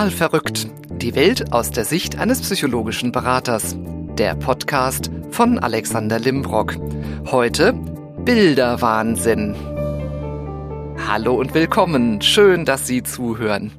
Total 0.00 0.16
verrückt. 0.16 0.66
Die 0.92 1.14
Welt 1.14 1.52
aus 1.52 1.72
der 1.72 1.84
Sicht 1.84 2.16
eines 2.16 2.40
psychologischen 2.40 3.12
Beraters. 3.12 3.76
Der 4.16 4.34
Podcast 4.34 5.10
von 5.30 5.58
Alexander 5.58 6.18
Limbrock. 6.18 6.76
Heute 7.30 7.74
Bilderwahnsinn. 8.24 9.54
Hallo 11.06 11.34
und 11.34 11.52
willkommen. 11.52 12.22
Schön, 12.22 12.64
dass 12.64 12.86
Sie 12.86 13.02
zuhören. 13.02 13.72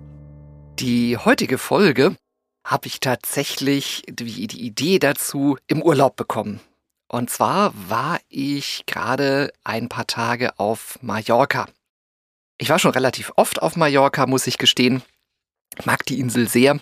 Die 0.78 1.18
heutige 1.18 1.58
Folge 1.58 2.16
habe 2.64 2.86
ich 2.86 3.00
tatsächlich 3.00 4.04
die, 4.08 4.46
die 4.46 4.62
Idee 4.62 5.00
dazu 5.00 5.58
im 5.66 5.82
Urlaub 5.82 6.18
bekommen. 6.18 6.60
Und 7.08 7.32
zwar 7.32 7.74
war 7.90 8.20
ich 8.30 8.84
gerade 8.86 9.52
ein 9.64 9.90
paar 9.90 10.06
Tage 10.06 10.60
auf 10.60 11.00
Mallorca. 11.02 11.66
Ich 12.60 12.70
war 12.70 12.78
schon 12.78 12.92
relativ 12.92 13.32
oft 13.38 13.60
auf 13.60 13.76
Mallorca, 13.76 14.28
muss 14.28 14.46
ich 14.46 14.60
gestehen. 14.60 15.02
Mag 15.86 16.06
die 16.06 16.20
Insel 16.20 16.48
sehr, 16.48 16.80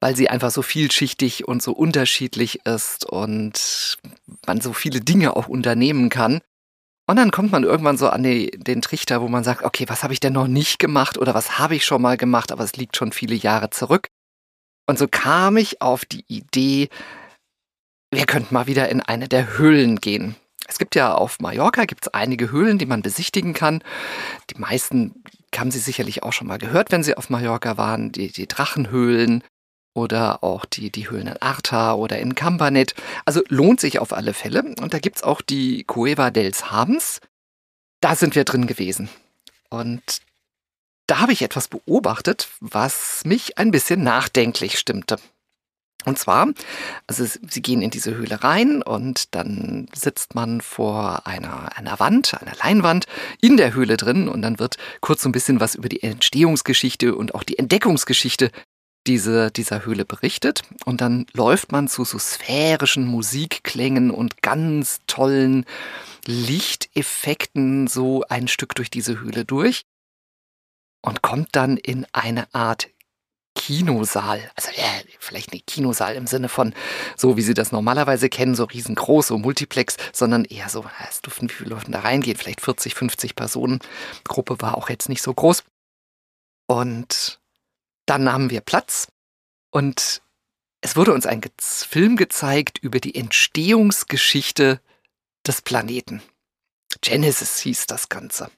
weil 0.00 0.16
sie 0.16 0.28
einfach 0.28 0.50
so 0.50 0.62
vielschichtig 0.62 1.46
und 1.46 1.62
so 1.62 1.72
unterschiedlich 1.72 2.66
ist 2.66 3.04
und 3.04 3.98
man 4.46 4.60
so 4.60 4.72
viele 4.72 5.00
Dinge 5.00 5.36
auch 5.36 5.48
unternehmen 5.48 6.08
kann. 6.08 6.40
Und 7.06 7.16
dann 7.16 7.30
kommt 7.30 7.52
man 7.52 7.64
irgendwann 7.64 7.98
so 7.98 8.08
an 8.08 8.22
die, 8.22 8.50
den 8.52 8.80
Trichter, 8.80 9.20
wo 9.20 9.28
man 9.28 9.44
sagt, 9.44 9.64
okay, 9.64 9.84
was 9.88 10.02
habe 10.02 10.12
ich 10.12 10.20
denn 10.20 10.32
noch 10.32 10.46
nicht 10.46 10.78
gemacht 10.78 11.18
oder 11.18 11.34
was 11.34 11.58
habe 11.58 11.74
ich 11.74 11.84
schon 11.84 12.00
mal 12.00 12.16
gemacht, 12.16 12.52
aber 12.52 12.64
es 12.64 12.76
liegt 12.76 12.96
schon 12.96 13.12
viele 13.12 13.34
Jahre 13.34 13.70
zurück. 13.70 14.08
Und 14.86 14.98
so 14.98 15.08
kam 15.08 15.56
ich 15.56 15.82
auf 15.82 16.04
die 16.04 16.24
Idee, 16.28 16.88
wir 18.10 18.26
könnten 18.26 18.54
mal 18.54 18.66
wieder 18.66 18.88
in 18.88 19.00
eine 19.00 19.28
der 19.28 19.58
Höhlen 19.58 19.96
gehen. 19.96 20.36
Es 20.68 20.78
gibt 20.78 20.94
ja 20.94 21.14
auf 21.14 21.40
Mallorca 21.40 21.84
gibt's 21.86 22.08
einige 22.08 22.50
Höhlen, 22.50 22.78
die 22.78 22.86
man 22.86 23.02
besichtigen 23.02 23.52
kann. 23.52 23.82
Die 24.50 24.58
meisten 24.58 25.21
haben 25.60 25.70
Sie 25.70 25.78
sicherlich 25.78 26.22
auch 26.22 26.32
schon 26.32 26.46
mal 26.46 26.58
gehört, 26.58 26.90
wenn 26.92 27.02
Sie 27.02 27.16
auf 27.16 27.30
Mallorca 27.30 27.76
waren. 27.76 28.12
Die, 28.12 28.32
die 28.32 28.48
Drachenhöhlen 28.48 29.44
oder 29.94 30.42
auch 30.42 30.64
die, 30.64 30.90
die 30.90 31.10
Höhlen 31.10 31.26
in 31.26 31.36
Arta 31.36 31.94
oder 31.94 32.18
in 32.18 32.34
Campanet. 32.34 32.94
Also 33.24 33.42
lohnt 33.48 33.80
sich 33.80 33.98
auf 33.98 34.12
alle 34.12 34.34
Fälle. 34.34 34.62
Und 34.62 34.94
da 34.94 34.98
gibt's 34.98 35.22
auch 35.22 35.40
die 35.40 35.84
Cueva 35.84 36.30
dels 36.30 36.70
Habens. 36.70 37.20
Da 38.00 38.16
sind 38.16 38.34
wir 38.34 38.44
drin 38.44 38.66
gewesen. 38.66 39.08
Und 39.68 40.22
da 41.06 41.18
habe 41.18 41.32
ich 41.32 41.42
etwas 41.42 41.68
beobachtet, 41.68 42.48
was 42.60 43.22
mich 43.24 43.58
ein 43.58 43.70
bisschen 43.70 44.02
nachdenklich 44.02 44.78
stimmte. 44.78 45.18
Und 46.04 46.18
zwar, 46.18 46.48
also 47.06 47.24
sie 47.24 47.62
gehen 47.62 47.82
in 47.82 47.90
diese 47.90 48.14
Höhle 48.14 48.42
rein 48.42 48.82
und 48.82 49.34
dann 49.34 49.88
sitzt 49.94 50.34
man 50.34 50.60
vor 50.60 51.26
einer, 51.26 51.76
einer 51.76 52.00
Wand, 52.00 52.34
einer 52.40 52.56
Leinwand 52.56 53.06
in 53.40 53.56
der 53.56 53.74
Höhle 53.74 53.96
drin 53.96 54.28
und 54.28 54.42
dann 54.42 54.58
wird 54.58 54.76
kurz 55.00 55.22
so 55.22 55.28
ein 55.28 55.32
bisschen 55.32 55.60
was 55.60 55.74
über 55.74 55.88
die 55.88 56.02
Entstehungsgeschichte 56.02 57.14
und 57.14 57.34
auch 57.34 57.42
die 57.42 57.58
Entdeckungsgeschichte 57.58 58.50
diese, 59.06 59.50
dieser 59.50 59.84
Höhle 59.84 60.04
berichtet. 60.04 60.62
Und 60.84 61.00
dann 61.00 61.26
läuft 61.32 61.72
man 61.72 61.88
zu 61.88 62.04
so 62.04 62.18
sphärischen 62.18 63.06
Musikklängen 63.06 64.10
und 64.10 64.42
ganz 64.42 65.00
tollen 65.06 65.64
Lichteffekten 66.26 67.88
so 67.88 68.24
ein 68.28 68.48
Stück 68.48 68.74
durch 68.74 68.90
diese 68.90 69.20
Höhle 69.20 69.44
durch 69.44 69.82
und 71.02 71.22
kommt 71.22 71.48
dann 71.52 71.76
in 71.76 72.06
eine 72.12 72.52
Art 72.54 72.88
Kinosaal. 73.66 74.50
Also 74.56 74.70
ja, 74.74 74.88
vielleicht 75.20 75.52
nicht 75.52 75.68
Kinosaal 75.68 76.16
im 76.16 76.26
Sinne 76.26 76.48
von 76.48 76.74
so, 77.16 77.36
wie 77.36 77.42
Sie 77.42 77.54
das 77.54 77.70
normalerweise 77.70 78.28
kennen, 78.28 78.56
so 78.56 78.64
riesengroß, 78.64 79.28
so 79.28 79.38
Multiplex, 79.38 79.96
sondern 80.12 80.44
eher 80.44 80.68
so, 80.68 80.84
es 81.08 81.22
durften, 81.22 81.48
wie 81.48 81.54
viele 81.54 81.70
Leute 81.70 81.92
da 81.92 82.00
reingehen, 82.00 82.36
vielleicht 82.36 82.60
40, 82.60 82.94
50 82.94 83.36
Personen. 83.36 83.78
Gruppe 84.24 84.60
war 84.60 84.76
auch 84.76 84.88
jetzt 84.88 85.08
nicht 85.08 85.22
so 85.22 85.32
groß. 85.32 85.62
Und 86.66 87.40
dann 88.06 88.24
nahmen 88.24 88.50
wir 88.50 88.62
Platz 88.62 89.06
und 89.70 90.22
es 90.80 90.96
wurde 90.96 91.12
uns 91.12 91.26
ein 91.26 91.40
Film 91.58 92.16
gezeigt 92.16 92.78
über 92.78 92.98
die 92.98 93.14
Entstehungsgeschichte 93.14 94.80
des 95.46 95.62
Planeten. 95.62 96.20
Genesis 97.00 97.60
hieß 97.60 97.86
das 97.86 98.08
Ganze. 98.08 98.50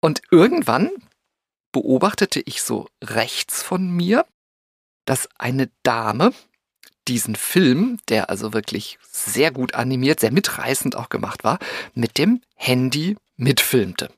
Und 0.00 0.22
irgendwann 0.30 0.90
beobachtete 1.72 2.40
ich 2.44 2.62
so 2.62 2.88
rechts 3.02 3.62
von 3.62 3.90
mir, 3.90 4.26
dass 5.04 5.28
eine 5.38 5.70
Dame 5.82 6.32
diesen 7.08 7.34
Film, 7.34 7.98
der 8.08 8.30
also 8.30 8.52
wirklich 8.52 8.98
sehr 9.10 9.50
gut 9.50 9.74
animiert, 9.74 10.20
sehr 10.20 10.32
mitreißend 10.32 10.96
auch 10.96 11.08
gemacht 11.08 11.44
war, 11.44 11.58
mit 11.94 12.18
dem 12.18 12.42
Handy 12.54 13.16
mitfilmte. 13.36 14.12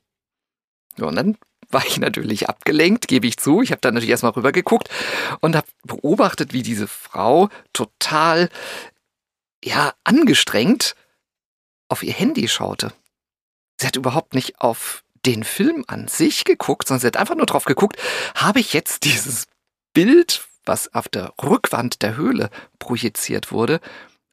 und 0.99 1.15
dann 1.15 1.37
war 1.69 1.85
ich 1.85 1.97
natürlich 1.97 2.49
abgelenkt, 2.49 3.07
gebe 3.07 3.25
ich 3.25 3.37
zu. 3.37 3.61
Ich 3.63 3.71
habe 3.71 3.81
dann 3.81 3.95
natürlich 3.95 4.11
erstmal 4.11 4.33
rübergeguckt 4.33 4.89
und 5.39 5.55
habe 5.55 5.67
beobachtet, 5.83 6.53
wie 6.53 6.61
diese 6.61 6.87
Frau 6.87 7.49
total, 7.73 8.49
ja, 9.63 9.93
angestrengt 10.03 10.95
auf 11.89 12.03
ihr 12.03 12.13
Handy 12.13 12.47
schaute. 12.47 12.93
Sie 13.79 13.87
hat 13.87 13.95
überhaupt 13.95 14.35
nicht 14.35 14.59
auf 14.61 15.02
den 15.25 15.43
Film 15.43 15.83
an 15.87 16.07
sich 16.07 16.43
geguckt, 16.43 16.87
sondern 16.87 17.01
sie 17.01 17.07
hat 17.07 17.17
einfach 17.17 17.35
nur 17.35 17.45
drauf 17.45 17.65
geguckt, 17.65 17.97
habe 18.35 18.59
ich 18.59 18.73
jetzt 18.73 19.03
dieses 19.03 19.45
Bild, 19.93 20.47
was 20.65 20.93
auf 20.93 21.07
der 21.07 21.33
Rückwand 21.41 22.01
der 22.01 22.15
Höhle 22.17 22.49
projiziert 22.79 23.51
wurde, 23.51 23.79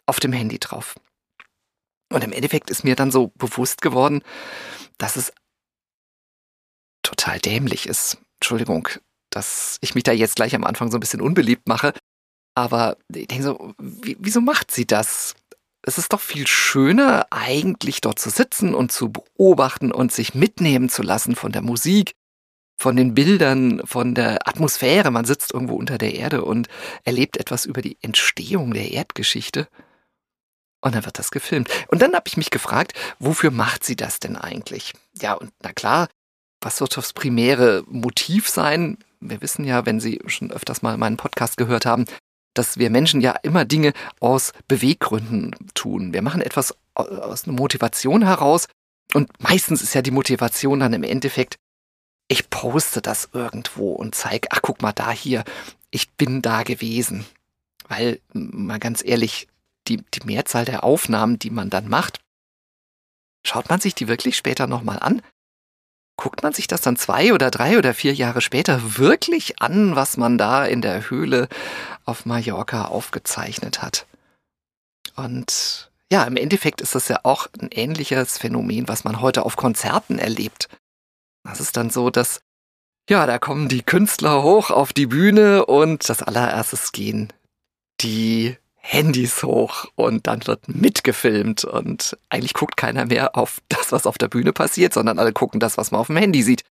auf 0.06 0.20
dem 0.20 0.32
Handy 0.32 0.58
drauf. 0.58 0.96
Und 2.12 2.24
im 2.24 2.32
Endeffekt 2.32 2.70
ist 2.70 2.82
mir 2.82 2.96
dann 2.96 3.12
so 3.12 3.28
bewusst 3.36 3.82
geworden, 3.82 4.22
dass 4.98 5.16
es 5.16 5.32
total 7.02 7.38
dämlich 7.38 7.86
ist. 7.86 8.18
Entschuldigung, 8.40 8.88
dass 9.30 9.78
ich 9.80 9.94
mich 9.94 10.04
da 10.04 10.12
jetzt 10.12 10.36
gleich 10.36 10.54
am 10.54 10.64
Anfang 10.64 10.90
so 10.90 10.96
ein 10.96 11.00
bisschen 11.00 11.20
unbeliebt 11.20 11.68
mache. 11.68 11.92
Aber 12.56 12.96
ich 13.14 13.28
denke 13.28 13.44
so, 13.44 13.74
wieso 13.78 14.40
macht 14.40 14.70
sie 14.70 14.86
das? 14.86 15.34
Es 15.82 15.98
ist 15.98 16.12
doch 16.12 16.20
viel 16.20 16.46
schöner, 16.46 17.26
eigentlich 17.30 18.00
dort 18.00 18.18
zu 18.18 18.30
sitzen 18.30 18.74
und 18.74 18.92
zu 18.92 19.10
beobachten 19.10 19.92
und 19.92 20.12
sich 20.12 20.34
mitnehmen 20.34 20.88
zu 20.88 21.02
lassen 21.02 21.36
von 21.36 21.52
der 21.52 21.62
Musik, 21.62 22.12
von 22.76 22.96
den 22.96 23.14
Bildern, 23.14 23.82
von 23.84 24.14
der 24.14 24.46
Atmosphäre. 24.48 25.10
Man 25.10 25.24
sitzt 25.24 25.52
irgendwo 25.52 25.76
unter 25.76 25.98
der 25.98 26.14
Erde 26.14 26.44
und 26.44 26.68
erlebt 27.04 27.36
etwas 27.36 27.64
über 27.64 27.82
die 27.82 27.98
Entstehung 28.02 28.74
der 28.74 28.90
Erdgeschichte. 28.92 29.68
Und 30.82 30.94
dann 30.94 31.04
wird 31.04 31.18
das 31.18 31.30
gefilmt. 31.30 31.68
Und 31.88 32.00
dann 32.00 32.14
habe 32.14 32.24
ich 32.26 32.36
mich 32.36 32.50
gefragt, 32.50 32.94
wofür 33.18 33.50
macht 33.50 33.84
sie 33.84 33.96
das 33.96 34.18
denn 34.18 34.36
eigentlich? 34.36 34.94
Ja, 35.20 35.34
und 35.34 35.52
na 35.62 35.72
klar, 35.72 36.08
was 36.60 36.80
wird 36.80 36.96
das 36.96 37.12
primäre 37.12 37.84
Motiv 37.86 38.48
sein? 38.48 38.98
Wir 39.20 39.42
wissen 39.42 39.64
ja, 39.64 39.84
wenn 39.84 40.00
Sie 40.00 40.20
schon 40.26 40.50
öfters 40.50 40.80
mal 40.80 40.96
meinen 40.96 41.18
Podcast 41.18 41.58
gehört 41.58 41.84
haben, 41.84 42.06
dass 42.54 42.78
wir 42.78 42.90
Menschen 42.90 43.20
ja 43.20 43.32
immer 43.42 43.64
Dinge 43.64 43.92
aus 44.18 44.52
Beweggründen 44.68 45.54
tun. 45.74 46.12
Wir 46.12 46.22
machen 46.22 46.42
etwas 46.42 46.74
aus 46.94 47.44
einer 47.44 47.56
Motivation 47.56 48.24
heraus 48.24 48.66
und 49.14 49.30
meistens 49.40 49.82
ist 49.82 49.94
ja 49.94 50.02
die 50.02 50.10
Motivation 50.10 50.80
dann 50.80 50.92
im 50.92 51.02
Endeffekt, 51.02 51.56
ich 52.28 52.48
poste 52.50 53.02
das 53.02 53.30
irgendwo 53.32 53.92
und 53.92 54.14
zeige, 54.14 54.48
ach 54.50 54.60
guck 54.62 54.82
mal 54.82 54.92
da 54.92 55.10
hier, 55.10 55.44
ich 55.90 56.10
bin 56.10 56.42
da 56.42 56.62
gewesen. 56.62 57.24
Weil, 57.88 58.20
mal 58.32 58.78
ganz 58.78 59.04
ehrlich, 59.04 59.48
die, 59.88 59.96
die 60.14 60.24
Mehrzahl 60.24 60.64
der 60.64 60.84
Aufnahmen, 60.84 61.40
die 61.40 61.50
man 61.50 61.70
dann 61.70 61.88
macht, 61.88 62.20
schaut 63.44 63.68
man 63.68 63.80
sich 63.80 63.96
die 63.96 64.06
wirklich 64.06 64.36
später 64.36 64.68
nochmal 64.68 65.00
an? 65.00 65.22
Guckt 66.20 66.42
man 66.42 66.52
sich 66.52 66.66
das 66.66 66.82
dann 66.82 66.96
zwei 66.96 67.32
oder 67.32 67.50
drei 67.50 67.78
oder 67.78 67.94
vier 67.94 68.14
Jahre 68.14 68.40
später 68.40 68.98
wirklich 68.98 69.60
an, 69.60 69.96
was 69.96 70.16
man 70.16 70.38
da 70.38 70.64
in 70.64 70.82
der 70.82 71.10
Höhle 71.10 71.48
auf 72.04 72.26
Mallorca 72.26 72.84
aufgezeichnet 72.84 73.82
hat. 73.82 74.06
Und 75.16 75.90
ja, 76.12 76.24
im 76.24 76.36
Endeffekt 76.36 76.80
ist 76.80 76.94
das 76.94 77.08
ja 77.08 77.20
auch 77.24 77.48
ein 77.60 77.70
ähnliches 77.70 78.38
Phänomen, 78.38 78.86
was 78.86 79.04
man 79.04 79.20
heute 79.20 79.44
auf 79.44 79.56
Konzerten 79.56 80.18
erlebt. 80.18 80.68
Das 81.44 81.60
ist 81.60 81.76
dann 81.76 81.90
so, 81.90 82.10
dass, 82.10 82.40
ja, 83.08 83.26
da 83.26 83.38
kommen 83.38 83.68
die 83.68 83.82
Künstler 83.82 84.42
hoch 84.42 84.70
auf 84.70 84.92
die 84.92 85.06
Bühne 85.06 85.66
und 85.66 86.08
das 86.08 86.22
allererstes 86.22 86.92
gehen 86.92 87.32
die 88.02 88.56
Handys 88.82 89.42
hoch 89.42 89.86
und 89.94 90.26
dann 90.26 90.46
wird 90.46 90.68
mitgefilmt 90.68 91.64
und 91.64 92.16
eigentlich 92.28 92.54
guckt 92.54 92.76
keiner 92.76 93.06
mehr 93.06 93.36
auf 93.36 93.60
das, 93.68 93.92
was 93.92 94.06
auf 94.06 94.18
der 94.18 94.28
Bühne 94.28 94.52
passiert, 94.52 94.94
sondern 94.94 95.18
alle 95.18 95.32
gucken 95.32 95.60
das, 95.60 95.76
was 95.76 95.90
man 95.90 96.00
auf 96.00 96.06
dem 96.08 96.16
Handy 96.16 96.42
sieht. 96.42 96.64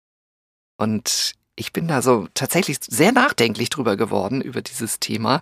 Und 0.78 1.34
ich 1.56 1.74
bin 1.74 1.88
da 1.88 2.02
so 2.02 2.28
tatsächlich 2.34 2.78
sehr 2.82 3.12
nachdenklich 3.12 3.70
drüber 3.70 3.98
geworden, 3.98 4.42
über 4.42 4.62
dieses 4.62 5.00
Thema. 5.00 5.42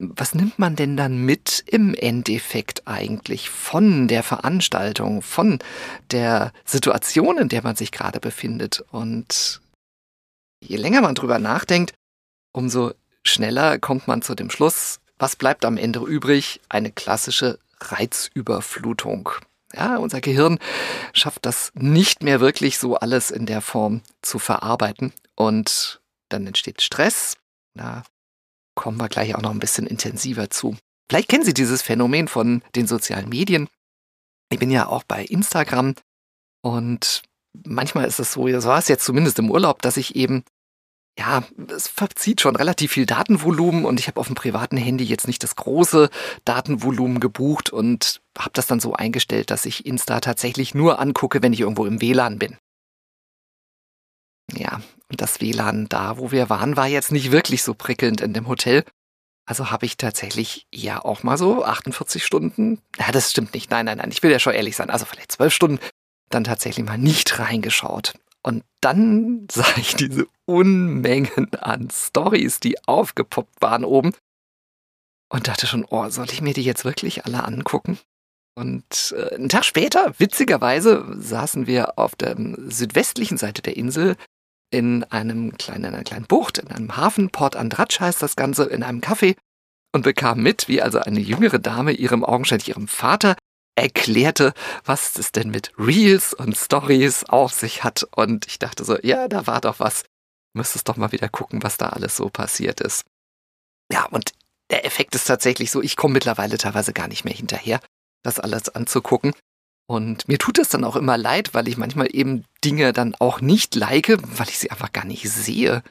Was 0.00 0.34
nimmt 0.34 0.58
man 0.58 0.74
denn 0.74 0.96
dann 0.96 1.24
mit 1.24 1.62
im 1.66 1.94
Endeffekt 1.94 2.88
eigentlich 2.88 3.48
von 3.48 4.08
der 4.08 4.24
Veranstaltung, 4.24 5.22
von 5.22 5.60
der 6.10 6.52
Situation, 6.64 7.38
in 7.38 7.48
der 7.48 7.62
man 7.62 7.76
sich 7.76 7.92
gerade 7.92 8.18
befindet? 8.18 8.84
Und 8.90 9.60
je 10.60 10.76
länger 10.76 11.02
man 11.02 11.14
drüber 11.14 11.38
nachdenkt, 11.38 11.94
umso 12.52 12.92
schneller 13.24 13.78
kommt 13.78 14.08
man 14.08 14.22
zu 14.22 14.34
dem 14.34 14.50
Schluss, 14.50 15.00
was 15.18 15.36
bleibt 15.36 15.64
am 15.64 15.76
Ende 15.76 16.00
übrig? 16.00 16.60
Eine 16.68 16.90
klassische 16.90 17.58
Reizüberflutung. 17.80 19.30
Ja, 19.72 19.96
unser 19.96 20.20
Gehirn 20.20 20.58
schafft 21.12 21.46
das 21.46 21.72
nicht 21.74 22.22
mehr 22.22 22.40
wirklich 22.40 22.78
so 22.78 22.96
alles 22.96 23.30
in 23.30 23.46
der 23.46 23.60
Form 23.60 24.02
zu 24.22 24.38
verarbeiten. 24.38 25.12
Und 25.34 26.00
dann 26.28 26.46
entsteht 26.46 26.82
Stress. 26.82 27.36
Da 27.74 28.04
kommen 28.74 28.98
wir 28.98 29.08
gleich 29.08 29.34
auch 29.34 29.42
noch 29.42 29.50
ein 29.50 29.58
bisschen 29.58 29.86
intensiver 29.86 30.50
zu. 30.50 30.76
Vielleicht 31.08 31.28
kennen 31.28 31.44
Sie 31.44 31.54
dieses 31.54 31.82
Phänomen 31.82 32.28
von 32.28 32.62
den 32.76 32.86
sozialen 32.86 33.28
Medien. 33.28 33.68
Ich 34.50 34.58
bin 34.58 34.70
ja 34.70 34.86
auch 34.86 35.02
bei 35.04 35.24
Instagram 35.24 35.94
und 36.62 37.22
manchmal 37.64 38.06
ist 38.06 38.20
es 38.20 38.32
so, 38.32 38.48
so 38.60 38.68
war 38.68 38.78
es 38.78 38.88
jetzt 38.88 39.04
zumindest 39.04 39.38
im 39.38 39.50
Urlaub, 39.50 39.82
dass 39.82 39.96
ich 39.96 40.16
eben 40.16 40.44
ja, 41.18 41.44
es 41.68 41.86
verzieht 41.86 42.40
schon 42.40 42.56
relativ 42.56 42.92
viel 42.92 43.06
Datenvolumen 43.06 43.84
und 43.84 44.00
ich 44.00 44.08
habe 44.08 44.18
auf 44.18 44.26
dem 44.26 44.34
privaten 44.34 44.76
Handy 44.76 45.04
jetzt 45.04 45.28
nicht 45.28 45.42
das 45.42 45.54
große 45.54 46.10
Datenvolumen 46.44 47.20
gebucht 47.20 47.70
und 47.70 48.20
habe 48.36 48.50
das 48.54 48.66
dann 48.66 48.80
so 48.80 48.94
eingestellt, 48.94 49.50
dass 49.50 49.64
ich 49.64 49.86
Insta 49.86 50.20
tatsächlich 50.20 50.74
nur 50.74 50.98
angucke, 50.98 51.40
wenn 51.42 51.52
ich 51.52 51.60
irgendwo 51.60 51.86
im 51.86 52.00
WLAN 52.00 52.38
bin. 52.38 52.58
Ja, 54.52 54.82
und 55.08 55.20
das 55.20 55.40
WLAN 55.40 55.88
da, 55.88 56.18
wo 56.18 56.32
wir 56.32 56.50
waren, 56.50 56.76
war 56.76 56.88
jetzt 56.88 57.12
nicht 57.12 57.30
wirklich 57.30 57.62
so 57.62 57.74
prickelnd 57.74 58.20
in 58.20 58.32
dem 58.32 58.48
Hotel. 58.48 58.84
Also 59.46 59.70
habe 59.70 59.86
ich 59.86 59.96
tatsächlich 59.96 60.66
ja 60.72 61.04
auch 61.04 61.22
mal 61.22 61.36
so 61.36 61.64
48 61.64 62.24
Stunden. 62.24 62.80
Ja, 62.98 63.12
das 63.12 63.30
stimmt 63.30 63.54
nicht. 63.54 63.70
Nein, 63.70 63.86
nein, 63.86 63.98
nein. 63.98 64.10
Ich 64.10 64.22
will 64.22 64.30
ja 64.30 64.38
schon 64.38 64.54
ehrlich 64.54 64.74
sein. 64.74 64.90
Also 64.90 65.04
vielleicht 65.04 65.32
zwölf 65.32 65.52
Stunden 65.52 65.78
dann 66.30 66.44
tatsächlich 66.44 66.84
mal 66.84 66.98
nicht 66.98 67.38
reingeschaut. 67.38 68.14
Und 68.44 68.64
dann 68.80 69.46
sah 69.52 69.66
ich 69.76 69.94
diese 69.94 70.26
Unmengen 70.46 71.52
an 71.54 71.88
Stories, 71.90 72.60
die 72.60 72.82
aufgepoppt 72.86 73.60
waren 73.60 73.84
oben. 73.84 74.12
Und 75.32 75.48
dachte 75.48 75.66
schon, 75.66 75.86
oh, 75.88 76.08
soll 76.10 76.30
ich 76.30 76.42
mir 76.42 76.54
die 76.54 76.62
jetzt 76.62 76.84
wirklich 76.84 77.24
alle 77.24 77.44
angucken? 77.44 77.98
Und 78.56 79.14
äh, 79.16 79.34
einen 79.34 79.48
Tag 79.48 79.64
später, 79.64 80.14
witzigerweise, 80.18 81.04
saßen 81.18 81.66
wir 81.66 81.98
auf 81.98 82.14
der 82.14 82.36
südwestlichen 82.68 83.36
Seite 83.36 83.62
der 83.62 83.76
Insel 83.76 84.16
in 84.70 85.02
einem 85.04 85.56
kleinen, 85.56 85.86
einer 85.86 86.04
kleinen 86.04 86.26
Bucht, 86.26 86.58
in 86.58 86.68
einem 86.68 86.96
Hafen, 86.96 87.30
Port 87.30 87.56
Andratsch 87.56 88.00
heißt 88.00 88.22
das 88.22 88.36
Ganze, 88.36 88.64
in 88.64 88.82
einem 88.82 89.00
Café 89.00 89.36
und 89.92 90.02
bekamen 90.02 90.42
mit, 90.42 90.68
wie 90.68 90.82
also 90.82 90.98
eine 91.00 91.20
jüngere 91.20 91.58
Dame 91.58 91.92
ihrem 91.92 92.24
augenscheinlich 92.24 92.68
ihrem 92.68 92.88
Vater 92.88 93.36
erklärte, 93.76 94.54
was 94.84 95.16
es 95.16 95.32
denn 95.32 95.50
mit 95.50 95.72
Reels 95.78 96.34
und 96.34 96.56
Stories 96.56 97.24
auf 97.24 97.52
sich 97.52 97.84
hat. 97.84 98.06
Und 98.14 98.46
ich 98.46 98.58
dachte 98.58 98.84
so, 98.84 98.98
ja, 99.02 99.28
da 99.28 99.46
war 99.46 99.60
doch 99.60 99.80
was. 99.80 100.04
Müsstest 100.52 100.88
doch 100.88 100.96
mal 100.96 101.12
wieder 101.12 101.28
gucken, 101.28 101.62
was 101.62 101.76
da 101.76 101.88
alles 101.88 102.16
so 102.16 102.28
passiert 102.28 102.80
ist. 102.80 103.04
Ja, 103.92 104.06
und 104.06 104.32
der 104.70 104.84
Effekt 104.86 105.14
ist 105.14 105.26
tatsächlich 105.26 105.70
so, 105.70 105.82
ich 105.82 105.96
komme 105.96 106.14
mittlerweile 106.14 106.58
teilweise 106.58 106.92
gar 106.92 107.08
nicht 107.08 107.24
mehr 107.24 107.34
hinterher, 107.34 107.80
das 108.22 108.40
alles 108.40 108.68
anzugucken. 108.68 109.32
Und 109.86 110.26
mir 110.28 110.38
tut 110.38 110.58
es 110.58 110.70
dann 110.70 110.84
auch 110.84 110.96
immer 110.96 111.18
leid, 111.18 111.52
weil 111.52 111.68
ich 111.68 111.76
manchmal 111.76 112.08
eben 112.14 112.44
Dinge 112.64 112.92
dann 112.92 113.14
auch 113.18 113.40
nicht 113.40 113.74
like, 113.74 114.16
weil 114.38 114.48
ich 114.48 114.58
sie 114.58 114.70
einfach 114.70 114.92
gar 114.92 115.04
nicht 115.04 115.28
sehe. 115.28 115.82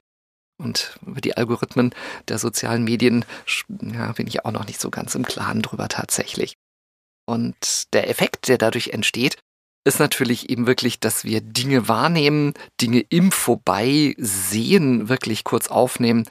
Und 0.58 0.98
über 1.06 1.22
die 1.22 1.36
Algorithmen 1.38 1.94
der 2.28 2.40
sozialen 2.40 2.84
Medien 2.84 3.26
ja, 3.82 4.12
bin 4.14 4.28
ich 4.28 4.46
auch 4.46 4.52
noch 4.52 4.66
nicht 4.66 4.80
so 4.80 4.90
ganz 4.90 5.14
im 5.14 5.26
Klaren 5.26 5.62
drüber 5.62 5.90
tatsächlich. 5.90 6.56
Und 7.26 7.94
der 7.94 8.10
Effekt, 8.10 8.48
der 8.48 8.58
dadurch 8.58 8.90
entsteht, 8.90 9.38
ist 9.86 10.00
natürlich 10.00 10.50
eben 10.50 10.66
wirklich, 10.68 11.00
dass 11.00 11.24
wir 11.24 11.42
Dinge 11.42 11.88
wahrnehmen, 11.88 12.54
Dinge 12.82 13.02
im 13.10 13.32
Vorbeisehen 13.32 15.10
wirklich 15.10 15.44
kurz 15.44 15.68
aufnehmen 15.68 16.28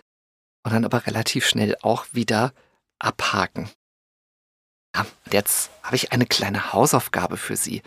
und 0.64 0.72
dann 0.72 0.84
aber 0.84 1.06
relativ 1.06 1.46
schnell 1.46 1.76
auch 1.82 2.06
wieder 2.12 2.52
abhaken. 2.98 3.70
Ja, 4.94 5.02
und 5.02 5.32
jetzt 5.32 5.70
habe 5.82 5.96
ich 5.96 6.12
eine 6.12 6.26
kleine 6.26 6.72
Hausaufgabe 6.72 7.36
für 7.36 7.56
Sie. 7.56 7.82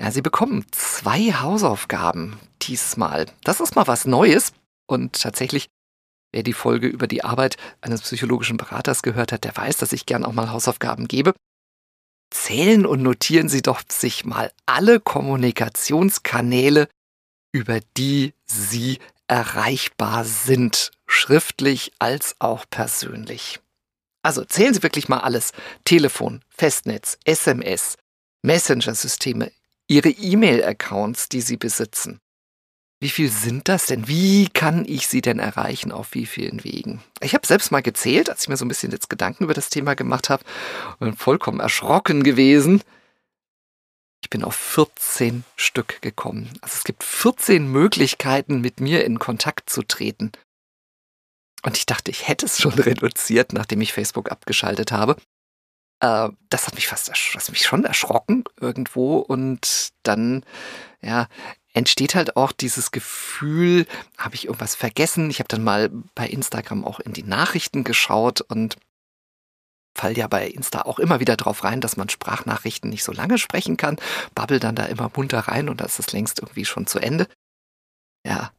Ja, 0.00 0.10
Sie 0.10 0.22
bekommen 0.22 0.64
zwei 0.70 1.32
Hausaufgaben 1.32 2.38
diesmal. 2.62 3.26
Das 3.44 3.60
ist 3.60 3.76
mal 3.76 3.86
was 3.86 4.06
Neues 4.06 4.52
und 4.86 5.20
tatsächlich 5.20 5.68
Wer 6.32 6.42
die 6.44 6.52
Folge 6.52 6.86
über 6.86 7.06
die 7.06 7.24
Arbeit 7.24 7.56
eines 7.80 8.02
psychologischen 8.02 8.56
Beraters 8.56 9.02
gehört 9.02 9.32
hat, 9.32 9.44
der 9.44 9.56
weiß, 9.56 9.78
dass 9.78 9.92
ich 9.92 10.06
gern 10.06 10.24
auch 10.24 10.32
mal 10.32 10.50
Hausaufgaben 10.50 11.08
gebe. 11.08 11.34
Zählen 12.30 12.86
und 12.86 13.02
notieren 13.02 13.48
Sie 13.48 13.62
doch 13.62 13.82
sich 13.88 14.24
mal 14.24 14.52
alle 14.66 15.00
Kommunikationskanäle, 15.00 16.88
über 17.52 17.80
die 17.96 18.34
Sie 18.46 18.98
erreichbar 19.26 20.24
sind, 20.24 20.90
schriftlich 21.06 21.92
als 21.98 22.36
auch 22.38 22.64
persönlich. 22.70 23.60
Also 24.22 24.44
zählen 24.44 24.74
Sie 24.74 24.82
wirklich 24.82 25.08
mal 25.08 25.20
alles. 25.20 25.52
Telefon, 25.84 26.42
Festnetz, 26.48 27.18
SMS, 27.24 27.96
Messenger-Systeme, 28.42 29.50
Ihre 29.88 30.10
E-Mail-Accounts, 30.10 31.28
die 31.28 31.40
Sie 31.40 31.56
besitzen. 31.56 32.20
Wie 33.02 33.08
viel 33.08 33.30
sind 33.30 33.68
das 33.68 33.86
denn? 33.86 34.08
Wie 34.08 34.48
kann 34.48 34.84
ich 34.86 35.08
sie 35.08 35.22
denn 35.22 35.38
erreichen? 35.38 35.90
Auf 35.90 36.12
wie 36.12 36.26
vielen 36.26 36.64
Wegen? 36.64 37.02
Ich 37.22 37.32
habe 37.34 37.46
selbst 37.46 37.72
mal 37.72 37.80
gezählt, 37.80 38.28
als 38.28 38.42
ich 38.42 38.48
mir 38.48 38.58
so 38.58 38.66
ein 38.66 38.68
bisschen 38.68 38.92
jetzt 38.92 39.08
Gedanken 39.08 39.44
über 39.44 39.54
das 39.54 39.70
Thema 39.70 39.94
gemacht 39.94 40.28
habe 40.28 40.44
und 40.98 41.08
bin 41.08 41.16
vollkommen 41.16 41.60
erschrocken 41.60 42.22
gewesen. 42.22 42.82
Ich 44.22 44.28
bin 44.28 44.44
auf 44.44 44.54
14 44.54 45.44
Stück 45.56 46.02
gekommen. 46.02 46.50
Also 46.60 46.74
es 46.76 46.84
gibt 46.84 47.02
14 47.02 47.66
Möglichkeiten, 47.66 48.60
mit 48.60 48.80
mir 48.80 49.02
in 49.06 49.18
Kontakt 49.18 49.70
zu 49.70 49.82
treten. 49.82 50.32
Und 51.62 51.78
ich 51.78 51.86
dachte, 51.86 52.10
ich 52.10 52.28
hätte 52.28 52.44
es 52.44 52.60
schon 52.60 52.74
reduziert, 52.74 53.54
nachdem 53.54 53.80
ich 53.80 53.94
Facebook 53.94 54.30
abgeschaltet 54.30 54.92
habe. 54.92 55.16
Äh, 56.00 56.28
das 56.50 56.66
hat 56.66 56.74
mich 56.74 56.86
fast 56.86 57.08
das 57.08 57.34
hat 57.34 57.50
mich 57.50 57.62
schon 57.62 57.86
erschrocken 57.86 58.44
irgendwo. 58.60 59.18
Und 59.18 59.92
dann, 60.02 60.44
ja, 61.00 61.28
entsteht 61.72 62.14
halt 62.14 62.36
auch 62.36 62.52
dieses 62.52 62.90
Gefühl, 62.90 63.86
habe 64.18 64.34
ich 64.34 64.46
irgendwas 64.46 64.74
vergessen? 64.74 65.30
Ich 65.30 65.38
habe 65.38 65.48
dann 65.48 65.62
mal 65.62 65.90
bei 66.14 66.26
Instagram 66.28 66.84
auch 66.84 67.00
in 67.00 67.12
die 67.12 67.22
Nachrichten 67.22 67.84
geschaut 67.84 68.40
und 68.40 68.76
fall 69.94 70.16
ja 70.16 70.28
bei 70.28 70.46
Insta 70.46 70.82
auch 70.82 70.98
immer 70.98 71.20
wieder 71.20 71.36
drauf 71.36 71.64
rein, 71.64 71.80
dass 71.80 71.96
man 71.96 72.08
Sprachnachrichten 72.08 72.90
nicht 72.90 73.04
so 73.04 73.12
lange 73.12 73.38
sprechen 73.38 73.76
kann, 73.76 73.98
babbel 74.34 74.60
dann 74.60 74.74
da 74.74 74.84
immer 74.84 75.10
munter 75.14 75.40
rein 75.40 75.68
und 75.68 75.80
da 75.80 75.84
ist 75.84 76.12
längst 76.12 76.40
irgendwie 76.40 76.64
schon 76.64 76.86
zu 76.86 76.98
Ende. 76.98 77.26
Ja. 78.26 78.52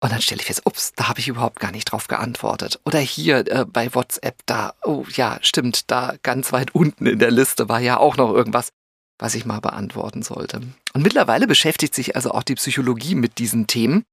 Und 0.00 0.12
dann 0.12 0.20
stelle 0.20 0.40
ich 0.40 0.46
fest, 0.46 0.62
ups, 0.66 0.92
da 0.96 1.08
habe 1.08 1.20
ich 1.20 1.28
überhaupt 1.28 1.60
gar 1.60 1.70
nicht 1.70 1.86
drauf 1.86 2.08
geantwortet. 2.08 2.78
Oder 2.84 2.98
hier 2.98 3.38
äh, 3.50 3.64
bei 3.64 3.94
WhatsApp, 3.94 4.42
da, 4.44 4.74
oh 4.82 5.06
ja, 5.14 5.38
stimmt, 5.40 5.90
da 5.90 6.16
ganz 6.22 6.52
weit 6.52 6.74
unten 6.74 7.06
in 7.06 7.18
der 7.18 7.30
Liste 7.30 7.70
war 7.70 7.80
ja 7.80 7.96
auch 7.96 8.16
noch 8.18 8.30
irgendwas 8.30 8.70
was 9.18 9.34
ich 9.34 9.44
mal 9.44 9.60
beantworten 9.60 10.22
sollte. 10.22 10.60
Und 10.92 11.02
mittlerweile 11.02 11.46
beschäftigt 11.46 11.94
sich 11.94 12.16
also 12.16 12.32
auch 12.32 12.42
die 12.42 12.56
Psychologie 12.56 13.14
mit 13.14 13.38
diesen 13.38 13.66
Themen, 13.66 14.04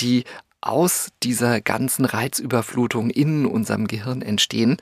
die 0.00 0.24
aus 0.60 1.10
dieser 1.22 1.60
ganzen 1.60 2.04
Reizüberflutung 2.04 3.10
in 3.10 3.46
unserem 3.46 3.86
Gehirn 3.86 4.22
entstehen. 4.22 4.76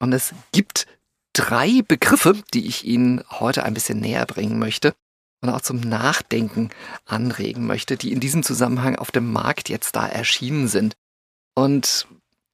Und 0.00 0.12
es 0.12 0.34
gibt 0.52 0.86
drei 1.32 1.82
Begriffe, 1.86 2.42
die 2.52 2.66
ich 2.66 2.84
Ihnen 2.84 3.22
heute 3.30 3.64
ein 3.64 3.74
bisschen 3.74 4.00
näher 4.00 4.26
bringen 4.26 4.58
möchte 4.58 4.94
und 5.40 5.50
auch 5.50 5.60
zum 5.60 5.80
Nachdenken 5.80 6.70
anregen 7.04 7.66
möchte, 7.66 7.96
die 7.96 8.12
in 8.12 8.20
diesem 8.20 8.42
Zusammenhang 8.42 8.96
auf 8.96 9.10
dem 9.10 9.32
Markt 9.32 9.68
jetzt 9.68 9.96
da 9.96 10.06
erschienen 10.06 10.68
sind. 10.68 10.94
Und 11.54 12.06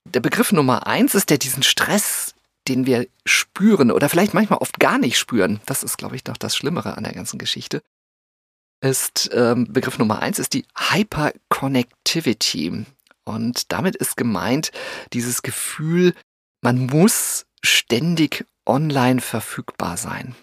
der 0.05 0.21
Begriff 0.21 0.53
Nummer 0.53 0.87
eins 0.87 1.15
ist, 1.15 1.31
der 1.31 1.39
diesen 1.39 1.63
Stress 1.63 2.30
den 2.71 2.87
wir 2.87 3.09
spüren 3.27 3.91
oder 3.91 4.09
vielleicht 4.09 4.33
manchmal 4.33 4.61
oft 4.61 4.79
gar 4.79 4.99
nicht 4.99 5.19
spüren, 5.19 5.61
das 5.67 5.83
ist, 5.83 5.99
glaube 5.99 6.17
ich, 6.17 6.25
noch 6.25 6.37
das 6.37 6.57
Schlimmere 6.57 6.97
an 6.97 7.05
der 7.05 7.13
ganzen 7.13 7.39
Geschichte, 7.39 7.83
ist 8.81 9.31
ähm, 9.35 9.73
Begriff 9.73 9.99
Nummer 9.99 10.21
eins 10.21 10.39
ist 10.39 10.55
die 10.55 10.65
Hyperconnectivity. 10.77 12.87
Und 13.25 13.73
damit 13.73 13.97
ist 13.97 14.17
gemeint 14.17 14.71
dieses 15.13 15.43
Gefühl, 15.43 16.15
man 16.63 16.87
muss 16.87 17.47
ständig 17.63 18.47
online 18.67 19.21
verfügbar 19.21 19.97
sein. 19.97 20.35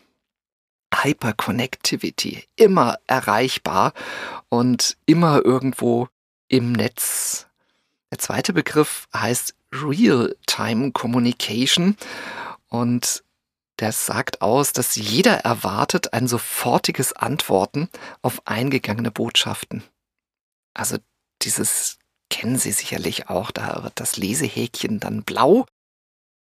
Hyperconnectivity, 0.93 2.45
immer 2.55 2.97
erreichbar 3.07 3.93
und 4.49 4.97
immer 5.05 5.43
irgendwo 5.43 6.07
im 6.47 6.73
Netz. 6.73 7.46
Der 8.11 8.19
zweite 8.19 8.53
Begriff 8.53 9.07
heißt 9.13 9.55
Real-Time 9.73 10.91
Communication 10.93 11.97
und 12.69 13.23
das 13.77 14.05
sagt 14.05 14.41
aus, 14.41 14.73
dass 14.73 14.95
jeder 14.95 15.39
erwartet 15.39 16.13
ein 16.13 16.27
sofortiges 16.27 17.13
Antworten 17.13 17.89
auf 18.21 18.41
eingegangene 18.45 19.11
Botschaften. 19.11 19.83
Also 20.73 20.97
dieses 21.41 21.99
kennen 22.29 22.57
Sie 22.57 22.71
sicherlich 22.71 23.29
auch, 23.29 23.51
da 23.51 23.83
wird 23.83 23.99
das 23.99 24.17
Lesehäkchen 24.17 24.99
dann 24.99 25.23
blau 25.23 25.65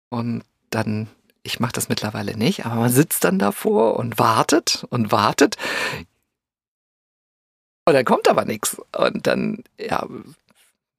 und 0.10 0.44
dann, 0.70 1.08
ich 1.44 1.60
mache 1.60 1.74
das 1.74 1.90
mittlerweile 1.90 2.38
nicht, 2.38 2.66
aber 2.66 2.76
man 2.76 2.92
sitzt 2.92 3.24
dann 3.24 3.40
davor 3.40 3.98
und 3.98 4.20
wartet 4.20 4.86
und 4.90 5.12
wartet 5.12 5.58
und 7.86 7.94
dann 7.94 8.06
kommt 8.06 8.28
aber 8.30 8.46
nichts 8.46 8.78
und 8.96 9.28
dann, 9.28 9.64
ja, 9.78 10.08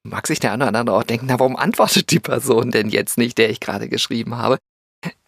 mag 0.09 0.27
sich 0.27 0.41
der 0.41 0.53
eine 0.53 0.69
oder 0.69 0.79
andere 0.79 0.97
auch 0.97 1.05
denken, 1.05 1.27
na, 1.29 1.39
warum 1.39 1.57
antwortet 1.57 2.11
die 2.11 2.21
Person 2.21 2.71
denn 2.71 2.89
jetzt 2.89 3.19
nicht, 3.19 3.39
der 3.39 3.51
ich 3.51 3.61
gerade 3.61 3.89
geschrieben 3.89 4.37
habe? 4.37 4.59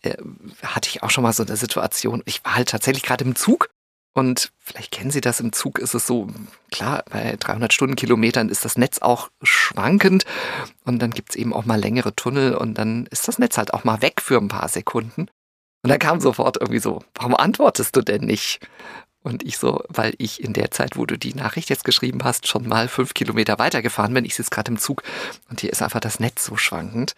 Äh, 0.02 0.16
hatte 0.62 0.88
ich 0.88 1.02
auch 1.02 1.10
schon 1.10 1.22
mal 1.22 1.32
so 1.32 1.44
eine 1.44 1.56
Situation. 1.56 2.22
Ich 2.24 2.44
war 2.44 2.56
halt 2.56 2.68
tatsächlich 2.70 3.04
gerade 3.04 3.24
im 3.24 3.36
Zug 3.36 3.68
Und 4.12 4.52
vielleicht 4.58 4.90
kennen 4.90 5.10
Sie 5.12 5.20
das 5.20 5.38
im 5.40 5.52
Zug, 5.52 5.78
ist 5.78 5.94
es 5.94 6.06
so, 6.06 6.28
klar, 6.72 7.04
bei 7.10 7.36
300 7.38 7.72
Stundenkilometern 7.72 8.48
ist 8.48 8.64
das 8.64 8.76
Netz 8.76 8.98
auch 8.98 9.30
schwankend 9.42 10.24
und 10.84 11.00
dann 11.00 11.12
gibt 11.12 11.30
es 11.30 11.36
eben 11.36 11.52
auch 11.52 11.64
mal 11.64 11.78
längere 11.78 12.14
Tunnel 12.16 12.54
und 12.56 12.74
dann 12.74 13.06
ist 13.06 13.28
das 13.28 13.38
Netz 13.38 13.56
halt 13.56 13.72
auch 13.72 13.84
mal 13.84 14.02
weg 14.02 14.20
für 14.20 14.38
ein 14.38 14.48
paar 14.48 14.68
Sekunden. 14.68 15.28
Und 15.82 15.88
dann 15.88 15.98
kam 16.00 16.20
sofort 16.20 16.56
irgendwie 16.56 16.80
so, 16.80 17.02
warum 17.14 17.36
antwortest 17.36 17.94
du 17.96 18.02
denn 18.02 18.24
nicht? 18.24 18.60
Und 19.22 19.42
ich 19.42 19.58
so, 19.58 19.84
weil 19.88 20.14
ich 20.18 20.42
in 20.42 20.54
der 20.54 20.70
Zeit, 20.70 20.96
wo 20.96 21.04
du 21.04 21.18
die 21.18 21.34
Nachricht 21.34 21.68
jetzt 21.68 21.84
geschrieben 21.84 22.24
hast, 22.24 22.48
schon 22.48 22.66
mal 22.66 22.88
fünf 22.88 23.12
Kilometer 23.12 23.58
weitergefahren 23.58 24.14
bin. 24.14 24.24
Ich 24.24 24.34
sitze 24.34 24.50
gerade 24.50 24.70
im 24.70 24.78
Zug 24.78 25.02
und 25.50 25.60
hier 25.60 25.70
ist 25.70 25.82
einfach 25.82 26.00
das 26.00 26.20
Netz 26.20 26.44
so 26.44 26.56
schwankend. 26.56 27.14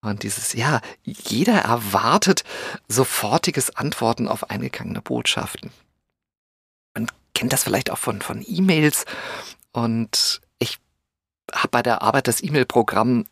Und 0.00 0.22
dieses, 0.22 0.52
ja, 0.52 0.80
jeder 1.02 1.58
erwartet 1.58 2.44
sofortiges 2.86 3.76
Antworten 3.76 4.28
auf 4.28 4.48
eingegangene 4.50 5.02
Botschaften. 5.02 5.70
Man 6.94 7.10
kennt 7.34 7.52
das 7.52 7.64
vielleicht 7.64 7.90
auch 7.90 7.98
von, 7.98 8.22
von 8.22 8.44
E-Mails. 8.46 9.04
Und 9.72 10.40
ich 10.58 10.78
habe 11.52 11.68
bei 11.68 11.82
der 11.82 12.00
Arbeit 12.02 12.28
das 12.28 12.42
E-Mail-Programm 12.42 13.26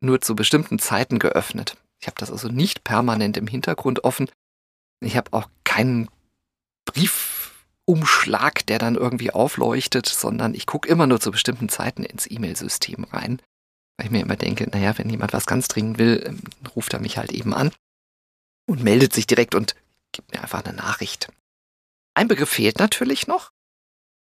nur 0.00 0.20
zu 0.20 0.34
bestimmten 0.34 0.78
Zeiten 0.78 1.18
geöffnet. 1.18 1.76
Ich 2.00 2.06
habe 2.06 2.16
das 2.18 2.30
also 2.30 2.48
nicht 2.48 2.82
permanent 2.82 3.36
im 3.36 3.46
Hintergrund 3.46 4.04
offen. 4.04 4.30
Ich 5.00 5.16
habe 5.16 5.32
auch 5.32 5.48
keinen 5.64 6.08
Briefumschlag, 7.86 8.66
der 8.66 8.78
dann 8.78 8.96
irgendwie 8.96 9.30
aufleuchtet, 9.30 10.06
sondern 10.06 10.54
ich 10.54 10.66
gucke 10.66 10.88
immer 10.88 11.06
nur 11.06 11.20
zu 11.20 11.30
bestimmten 11.30 11.68
Zeiten 11.68 12.02
ins 12.02 12.30
E-Mail-System 12.30 13.04
rein. 13.04 13.40
Weil 13.96 14.06
ich 14.06 14.12
mir 14.12 14.20
immer 14.20 14.36
denke, 14.36 14.68
naja, 14.70 14.98
wenn 14.98 15.08
jemand 15.08 15.32
was 15.32 15.46
ganz 15.46 15.68
dringend 15.68 15.98
will, 15.98 16.22
ähm, 16.26 16.42
ruft 16.74 16.92
er 16.92 17.00
mich 17.00 17.16
halt 17.16 17.32
eben 17.32 17.54
an 17.54 17.72
und 18.68 18.82
meldet 18.82 19.14
sich 19.14 19.26
direkt 19.26 19.54
und 19.54 19.74
gibt 20.12 20.32
mir 20.32 20.42
einfach 20.42 20.64
eine 20.64 20.76
Nachricht. 20.76 21.28
Ein 22.14 22.28
Begriff 22.28 22.50
fehlt 22.50 22.78
natürlich 22.78 23.26
noch. 23.26 23.52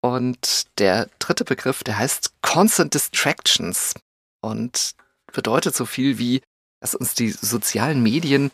Und 0.01 0.67
der 0.79 1.09
dritte 1.19 1.45
Begriff, 1.45 1.83
der 1.83 1.97
heißt 1.97 2.33
Constant 2.41 2.93
Distractions 2.95 3.93
und 4.41 4.95
bedeutet 5.31 5.75
so 5.75 5.85
viel 5.85 6.17
wie, 6.17 6.41
dass 6.81 6.95
uns 6.95 7.13
die 7.13 7.29
sozialen 7.29 8.01
Medien 8.01 8.51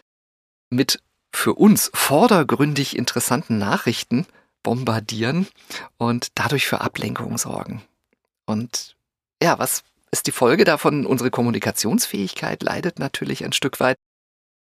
mit 0.69 1.01
für 1.33 1.53
uns 1.53 1.89
vordergründig 1.93 2.97
interessanten 2.97 3.57
Nachrichten 3.57 4.27
bombardieren 4.63 5.47
und 5.97 6.29
dadurch 6.35 6.67
für 6.67 6.81
Ablenkung 6.81 7.37
sorgen. 7.37 7.81
Und 8.45 8.95
ja, 9.41 9.59
was 9.59 9.83
ist 10.11 10.27
die 10.27 10.31
Folge 10.31 10.63
davon? 10.63 11.05
Unsere 11.05 11.31
Kommunikationsfähigkeit 11.31 12.63
leidet 12.63 12.99
natürlich 12.99 13.43
ein 13.43 13.53
Stück 13.53 13.79
weit. 13.79 13.97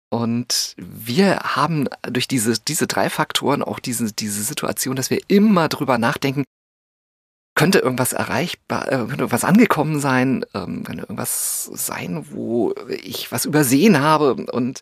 Und 0.10 0.76
wir 0.78 1.40
haben 1.40 1.88
durch 2.04 2.28
diese, 2.28 2.60
diese 2.60 2.86
drei 2.86 3.10
Faktoren 3.10 3.64
auch 3.64 3.80
diese, 3.80 4.12
diese 4.12 4.44
Situation, 4.44 4.96
dass 4.96 5.10
wir 5.10 5.22
immer 5.28 5.70
drüber 5.70 5.98
nachdenken, 5.98 6.44
könnte 7.56 7.80
irgendwas 7.80 8.14
erreichbar, 8.14 8.88
äh, 8.88 8.98
könnte 8.98 9.20
irgendwas 9.20 9.44
angekommen 9.44 10.00
sein, 10.00 10.46
ähm, 10.54 10.84
könnte 10.84 11.04
irgendwas 11.04 11.66
sein, 11.66 12.26
wo 12.32 12.74
ich 12.90 13.32
was 13.32 13.46
übersehen 13.46 14.00
habe 14.00 14.34
und 14.34 14.82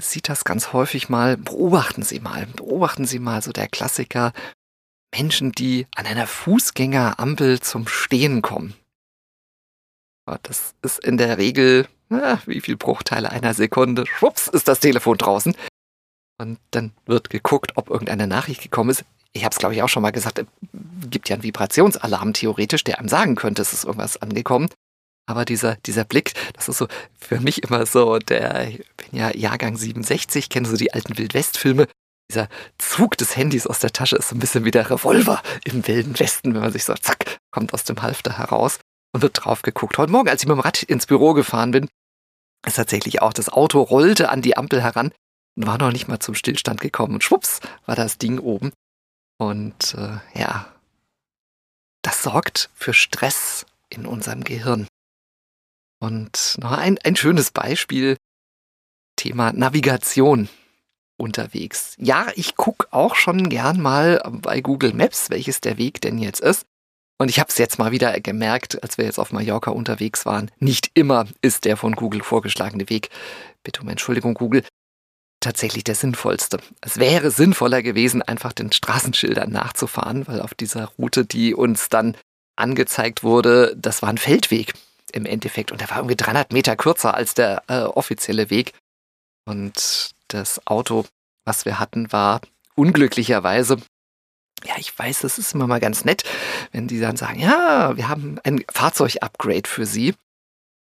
sieht 0.00 0.28
das 0.28 0.44
ganz 0.44 0.72
häufig 0.72 1.08
mal, 1.08 1.36
beobachten 1.36 2.02
Sie 2.02 2.20
mal, 2.20 2.46
beobachten 2.46 3.06
Sie 3.06 3.18
mal 3.18 3.42
so 3.42 3.52
der 3.52 3.68
Klassiker, 3.68 4.32
Menschen, 5.14 5.52
die 5.52 5.86
an 5.94 6.06
einer 6.06 6.26
Fußgängerampel 6.26 7.60
zum 7.60 7.86
Stehen 7.86 8.42
kommen. 8.42 8.74
Das 10.42 10.74
ist 10.82 10.98
in 11.04 11.18
der 11.18 11.38
Regel, 11.38 11.86
na, 12.08 12.40
wie 12.46 12.60
viel 12.60 12.76
Bruchteile 12.76 13.30
einer 13.30 13.54
Sekunde, 13.54 14.06
schwupps, 14.06 14.48
ist 14.48 14.68
das 14.68 14.80
Telefon 14.80 15.18
draußen. 15.18 15.54
Und 16.38 16.58
dann 16.72 16.92
wird 17.06 17.30
geguckt, 17.30 17.72
ob 17.76 17.90
irgendeine 17.90 18.26
Nachricht 18.26 18.62
gekommen 18.62 18.90
ist. 18.90 19.04
Ich 19.32 19.44
habe 19.44 19.52
es, 19.52 19.58
glaube 19.58 19.74
ich, 19.74 19.82
auch 19.82 19.88
schon 19.88 20.02
mal 20.02 20.10
gesagt, 20.10 20.38
es 20.38 20.46
gibt 21.10 21.28
ja 21.28 21.34
einen 21.34 21.42
Vibrationsalarm 21.42 22.32
theoretisch, 22.32 22.84
der 22.84 22.98
einem 22.98 23.08
sagen 23.08 23.36
könnte, 23.36 23.62
es 23.62 23.72
ist 23.72 23.84
irgendwas 23.84 24.20
angekommen. 24.20 24.68
Aber 25.26 25.44
dieser, 25.44 25.76
dieser 25.76 26.04
Blick, 26.04 26.34
das 26.54 26.68
ist 26.68 26.78
so 26.78 26.86
für 27.18 27.40
mich 27.40 27.62
immer 27.62 27.86
so, 27.86 28.18
der, 28.18 28.68
ich 28.68 28.84
bin 28.96 29.18
ja 29.18 29.34
Jahrgang 29.34 29.76
67, 29.76 30.48
kenne 30.50 30.68
so 30.68 30.76
die 30.76 30.92
alten 30.92 31.16
Wildwest-Filme. 31.16 31.86
Dieser 32.30 32.48
Zug 32.78 33.16
des 33.16 33.36
Handys 33.36 33.66
aus 33.66 33.80
der 33.80 33.92
Tasche 33.92 34.16
ist 34.16 34.28
so 34.28 34.36
ein 34.36 34.38
bisschen 34.38 34.64
wie 34.64 34.70
der 34.70 34.90
Revolver 34.90 35.42
im 35.64 35.86
Wilden 35.86 36.18
Westen, 36.18 36.54
wenn 36.54 36.62
man 36.62 36.72
sich 36.72 36.84
so, 36.84 36.94
zack, 36.94 37.38
kommt 37.50 37.72
aus 37.72 37.84
dem 37.84 38.02
Halfter 38.02 38.38
heraus 38.38 38.80
und 39.12 39.22
wird 39.22 39.44
drauf 39.44 39.62
geguckt. 39.62 39.98
Heute 39.98 40.12
Morgen, 40.12 40.28
als 40.28 40.42
ich 40.42 40.48
mit 40.48 40.56
dem 40.56 40.60
Rad 40.60 40.82
ins 40.82 41.06
Büro 41.06 41.34
gefahren 41.34 41.70
bin, 41.70 41.88
ist 42.66 42.76
tatsächlich 42.76 43.22
auch 43.22 43.32
das 43.32 43.48
Auto 43.48 43.80
rollte 43.80 44.30
an 44.30 44.42
die 44.42 44.56
Ampel 44.56 44.82
heran 44.82 45.12
und 45.56 45.66
war 45.66 45.78
noch 45.78 45.92
nicht 45.92 46.08
mal 46.08 46.18
zum 46.18 46.34
Stillstand 46.34 46.80
gekommen. 46.80 47.14
Und 47.14 47.24
schwupps 47.24 47.60
war 47.86 47.94
das 47.94 48.18
Ding 48.18 48.38
oben. 48.38 48.72
Und 49.38 49.94
äh, 49.94 50.18
ja, 50.38 50.66
das 52.02 52.22
sorgt 52.22 52.70
für 52.74 52.94
Stress 52.94 53.66
in 53.88 54.06
unserem 54.06 54.44
Gehirn. 54.44 54.86
Und 56.00 56.56
noch 56.60 56.72
ein, 56.72 56.98
ein 57.04 57.16
schönes 57.16 57.50
Beispiel, 57.50 58.16
Thema 59.16 59.52
Navigation 59.52 60.48
unterwegs. 61.16 61.94
Ja, 61.98 62.26
ich 62.34 62.56
gucke 62.56 62.88
auch 62.90 63.14
schon 63.14 63.48
gern 63.48 63.80
mal 63.80 64.20
bei 64.42 64.60
Google 64.60 64.92
Maps, 64.92 65.30
welches 65.30 65.60
der 65.60 65.78
Weg 65.78 66.00
denn 66.00 66.18
jetzt 66.18 66.40
ist. 66.40 66.66
Und 67.18 67.28
ich 67.28 67.38
habe 67.38 67.48
es 67.48 67.58
jetzt 67.58 67.78
mal 67.78 67.92
wieder 67.92 68.20
gemerkt, 68.20 68.82
als 68.82 68.98
wir 68.98 69.04
jetzt 69.04 69.20
auf 69.20 69.32
Mallorca 69.32 69.70
unterwegs 69.70 70.26
waren. 70.26 70.50
Nicht 70.58 70.90
immer 70.94 71.26
ist 71.42 71.64
der 71.64 71.76
von 71.76 71.94
Google 71.94 72.22
vorgeschlagene 72.22 72.90
Weg, 72.90 73.10
bitte 73.62 73.82
um 73.82 73.88
Entschuldigung 73.88 74.34
Google, 74.34 74.64
tatsächlich 75.40 75.84
der 75.84 75.94
sinnvollste. 75.94 76.58
Es 76.80 76.98
wäre 76.98 77.30
sinnvoller 77.30 77.82
gewesen, 77.82 78.22
einfach 78.22 78.52
den 78.52 78.72
Straßenschildern 78.72 79.50
nachzufahren, 79.50 80.26
weil 80.26 80.40
auf 80.40 80.54
dieser 80.54 80.86
Route, 80.98 81.24
die 81.24 81.54
uns 81.54 81.88
dann 81.88 82.16
angezeigt 82.56 83.22
wurde, 83.22 83.76
das 83.76 84.02
war 84.02 84.08
ein 84.08 84.18
Feldweg 84.18 84.74
im 85.14 85.26
Endeffekt. 85.26 85.72
Und 85.72 85.80
der 85.80 85.90
war 85.90 85.98
irgendwie 85.98 86.16
300 86.16 86.52
Meter 86.52 86.76
kürzer 86.76 87.14
als 87.14 87.34
der 87.34 87.62
äh, 87.68 87.82
offizielle 87.82 88.50
Weg. 88.50 88.72
Und 89.46 90.10
das 90.28 90.66
Auto, 90.66 91.04
was 91.44 91.64
wir 91.64 91.78
hatten, 91.78 92.12
war 92.12 92.40
unglücklicherweise 92.74 93.78
ja, 94.66 94.74
ich 94.78 94.98
weiß, 94.98 95.20
das 95.20 95.38
ist 95.38 95.54
immer 95.54 95.66
mal 95.66 95.80
ganz 95.80 96.04
nett, 96.04 96.24
wenn 96.72 96.88
die 96.88 97.00
dann 97.00 97.16
sagen, 97.16 97.38
ja, 97.38 97.96
wir 97.96 98.08
haben 98.08 98.38
ein 98.44 98.64
Fahrzeug-Upgrade 98.70 99.68
für 99.68 99.84
Sie. 99.84 100.14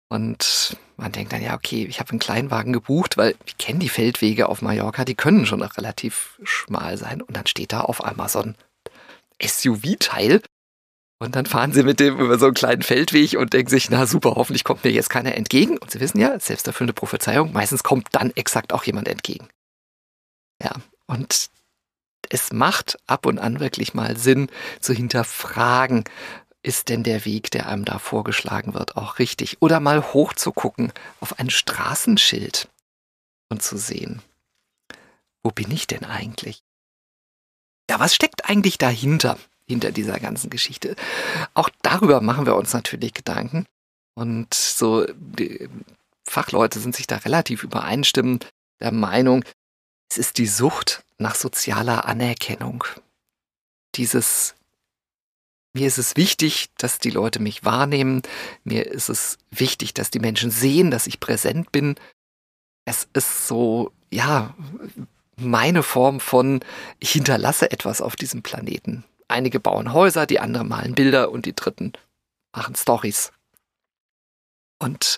Und 0.09 0.75
man 0.97 1.13
denkt 1.13 1.31
dann, 1.31 1.41
ja, 1.41 1.55
okay, 1.55 1.85
ich 1.85 2.01
habe 2.01 2.09
einen 2.09 2.19
Kleinwagen 2.19 2.73
gebucht, 2.73 3.17
weil 3.17 3.35
ich 3.45 3.57
kenne 3.57 3.79
die 3.79 3.89
Feldwege 3.89 4.49
auf 4.49 4.61
Mallorca, 4.61 5.05
die 5.05 5.15
können 5.15 5.45
schon 5.45 5.61
relativ 5.61 6.37
schmal 6.43 6.97
sein. 6.97 7.21
Und 7.21 7.37
dann 7.37 7.47
steht 7.47 7.71
da 7.71 7.81
auf 7.81 8.03
einmal 8.03 8.27
so 8.27 8.39
ein 8.41 8.55
SUV-Teil 9.41 10.41
und 11.21 11.35
dann 11.35 11.45
fahren 11.45 11.71
sie 11.71 11.83
mit 11.83 11.99
dem 11.99 12.19
über 12.19 12.39
so 12.39 12.45
einen 12.47 12.55
kleinen 12.55 12.81
Feldweg 12.81 13.37
und 13.37 13.53
denken 13.53 13.69
sich, 13.69 13.91
na 13.91 14.07
super, 14.07 14.33
hoffentlich 14.37 14.63
kommt 14.63 14.83
mir 14.83 14.89
jetzt 14.89 15.11
keiner 15.11 15.35
entgegen. 15.35 15.77
Und 15.77 15.91
sie 15.91 15.99
wissen 15.99 16.19
ja, 16.19 16.39
selbsterfüllende 16.39 16.93
Prophezeiung, 16.93 17.53
meistens 17.53 17.83
kommt 17.83 18.07
dann 18.13 18.31
exakt 18.31 18.73
auch 18.73 18.83
jemand 18.85 19.07
entgegen. 19.07 19.47
Ja, 20.63 20.71
und 21.05 21.51
es 22.29 22.51
macht 22.51 22.97
ab 23.05 23.27
und 23.27 23.37
an 23.37 23.59
wirklich 23.59 23.93
mal 23.93 24.17
Sinn 24.17 24.49
zu 24.79 24.93
hinterfragen, 24.93 26.05
ist 26.63 26.89
denn 26.89 27.03
der 27.03 27.23
Weg, 27.23 27.51
der 27.51 27.67
einem 27.67 27.85
da 27.85 27.99
vorgeschlagen 27.99 28.73
wird, 28.73 28.97
auch 28.97 29.19
richtig? 29.19 29.61
Oder 29.61 29.79
mal 29.79 30.13
hochzugucken 30.13 30.91
auf 31.19 31.37
ein 31.37 31.51
Straßenschild 31.51 32.67
und 33.49 33.61
zu 33.61 33.77
sehen, 33.77 34.23
wo 35.43 35.51
bin 35.51 35.69
ich 35.69 35.85
denn 35.85 36.03
eigentlich? 36.03 36.63
Ja, 37.91 37.99
was 37.99 38.15
steckt 38.15 38.49
eigentlich 38.49 38.79
dahinter? 38.79 39.37
Hinter 39.71 39.91
dieser 39.91 40.19
ganzen 40.19 40.49
Geschichte. 40.49 40.95
Auch 41.53 41.69
darüber 41.81 42.21
machen 42.21 42.45
wir 42.45 42.55
uns 42.55 42.73
natürlich 42.73 43.13
Gedanken. 43.13 43.65
Und 44.13 44.53
so, 44.53 45.05
Fachleute 46.23 46.79
sind 46.79 46.95
sich 46.95 47.07
da 47.07 47.17
relativ 47.17 47.63
übereinstimmend 47.63 48.47
der 48.81 48.91
Meinung, 48.91 49.43
es 50.11 50.17
ist 50.17 50.37
die 50.39 50.47
Sucht 50.47 51.03
nach 51.19 51.35
sozialer 51.35 52.05
Anerkennung. 52.05 52.83
Dieses, 53.95 54.55
mir 55.73 55.87
ist 55.87 55.99
es 55.99 56.17
wichtig, 56.17 56.69
dass 56.77 56.99
die 56.99 57.11
Leute 57.11 57.39
mich 57.39 57.63
wahrnehmen. 57.63 58.21
Mir 58.65 58.87
ist 58.87 59.07
es 59.07 59.37
wichtig, 59.51 59.93
dass 59.93 60.11
die 60.11 60.19
Menschen 60.19 60.51
sehen, 60.51 60.91
dass 60.91 61.07
ich 61.07 61.21
präsent 61.21 61.71
bin. 61.71 61.95
Es 62.83 63.07
ist 63.13 63.47
so, 63.47 63.93
ja, 64.09 64.53
meine 65.37 65.83
Form 65.83 66.19
von, 66.19 66.59
ich 66.99 67.11
hinterlasse 67.11 67.71
etwas 67.71 68.01
auf 68.01 68.17
diesem 68.17 68.43
Planeten. 68.43 69.05
Einige 69.31 69.59
bauen 69.59 69.93
Häuser, 69.93 70.25
die 70.25 70.39
anderen 70.39 70.67
malen 70.67 70.95
Bilder 70.95 71.31
und 71.31 71.45
die 71.45 71.55
dritten 71.55 71.93
machen 72.55 72.75
Stories. 72.75 73.31
Und 74.79 75.17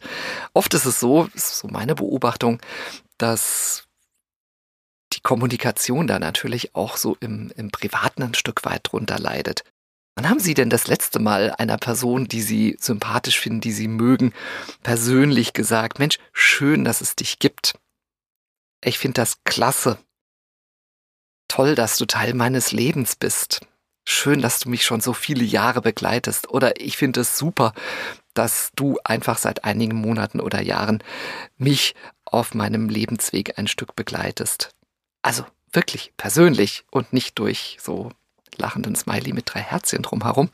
oft 0.53 0.73
ist 0.73 0.85
es 0.85 0.99
so, 0.99 1.29
ist 1.33 1.57
so 1.57 1.67
meine 1.67 1.95
Beobachtung, 1.95 2.59
dass 3.17 3.87
die 5.13 5.21
Kommunikation 5.21 6.07
da 6.07 6.19
natürlich 6.19 6.75
auch 6.75 6.97
so 6.97 7.17
im, 7.19 7.51
im 7.55 7.71
Privaten 7.71 8.23
ein 8.23 8.33
Stück 8.33 8.65
weit 8.65 8.81
drunter 8.91 9.19
leidet. 9.19 9.63
Wann 10.15 10.29
haben 10.29 10.39
Sie 10.39 10.53
denn 10.53 10.69
das 10.69 10.87
letzte 10.87 11.19
Mal 11.19 11.51
einer 11.57 11.77
Person, 11.77 12.27
die 12.27 12.41
Sie 12.41 12.77
sympathisch 12.79 13.39
finden, 13.39 13.61
die 13.61 13.71
Sie 13.71 13.87
mögen, 13.87 14.33
persönlich 14.83 15.53
gesagt, 15.53 15.97
Mensch, 15.97 16.19
schön, 16.33 16.83
dass 16.83 17.01
es 17.01 17.15
dich 17.15 17.39
gibt. 17.39 17.79
Ich 18.83 18.99
finde 18.99 19.15
das 19.15 19.43
klasse, 19.43 19.97
Toll, 21.53 21.75
dass 21.75 21.97
du 21.97 22.05
Teil 22.05 22.33
meines 22.33 22.71
Lebens 22.71 23.15
bist. 23.15 23.61
Schön, 24.05 24.41
dass 24.41 24.59
du 24.59 24.69
mich 24.69 24.83
schon 24.85 25.01
so 25.01 25.13
viele 25.13 25.43
Jahre 25.43 25.81
begleitest. 25.81 26.49
Oder 26.49 26.79
ich 26.81 26.97
finde 26.97 27.21
es 27.21 27.37
super, 27.37 27.73
dass 28.33 28.71
du 28.75 28.99
einfach 29.03 29.37
seit 29.37 29.63
einigen 29.63 29.95
Monaten 29.95 30.39
oder 30.39 30.61
Jahren 30.61 31.03
mich 31.57 31.95
auf 32.25 32.53
meinem 32.53 32.89
Lebensweg 32.89 33.57
ein 33.57 33.67
Stück 33.67 33.95
begleitest. 33.95 34.71
Also 35.21 35.45
wirklich 35.71 36.13
persönlich 36.17 36.85
und 36.91 37.13
nicht 37.13 37.39
durch 37.39 37.77
so 37.81 38.11
lachenden 38.57 38.95
Smiley 38.95 39.33
mit 39.33 39.53
drei 39.53 39.61
Herzchen 39.61 40.03
drumherum, 40.03 40.49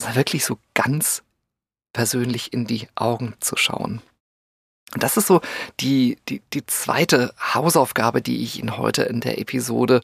sondern 0.00 0.16
wirklich 0.16 0.44
so 0.44 0.58
ganz 0.74 1.22
persönlich 1.92 2.52
in 2.52 2.66
die 2.66 2.88
Augen 2.94 3.34
zu 3.40 3.56
schauen. 3.56 4.02
Und 4.94 5.02
das 5.02 5.16
ist 5.16 5.26
so 5.26 5.40
die, 5.80 6.18
die, 6.28 6.40
die 6.52 6.64
zweite 6.66 7.34
Hausaufgabe, 7.54 8.22
die 8.22 8.42
ich 8.42 8.58
Ihnen 8.58 8.76
heute 8.76 9.02
in 9.02 9.20
der 9.20 9.38
Episode 9.38 10.02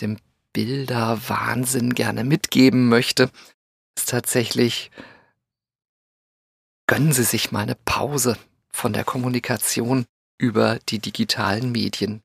dem 0.00 0.18
Bilderwahnsinn 0.58 1.94
gerne 1.94 2.24
mitgeben 2.24 2.88
möchte, 2.88 3.30
ist 3.96 4.08
tatsächlich, 4.08 4.90
gönnen 6.88 7.12
Sie 7.12 7.22
sich 7.22 7.52
mal 7.52 7.60
eine 7.60 7.76
Pause 7.76 8.36
von 8.72 8.92
der 8.92 9.04
Kommunikation 9.04 10.04
über 10.36 10.80
die 10.88 10.98
digitalen 10.98 11.70
Medien. 11.70 12.22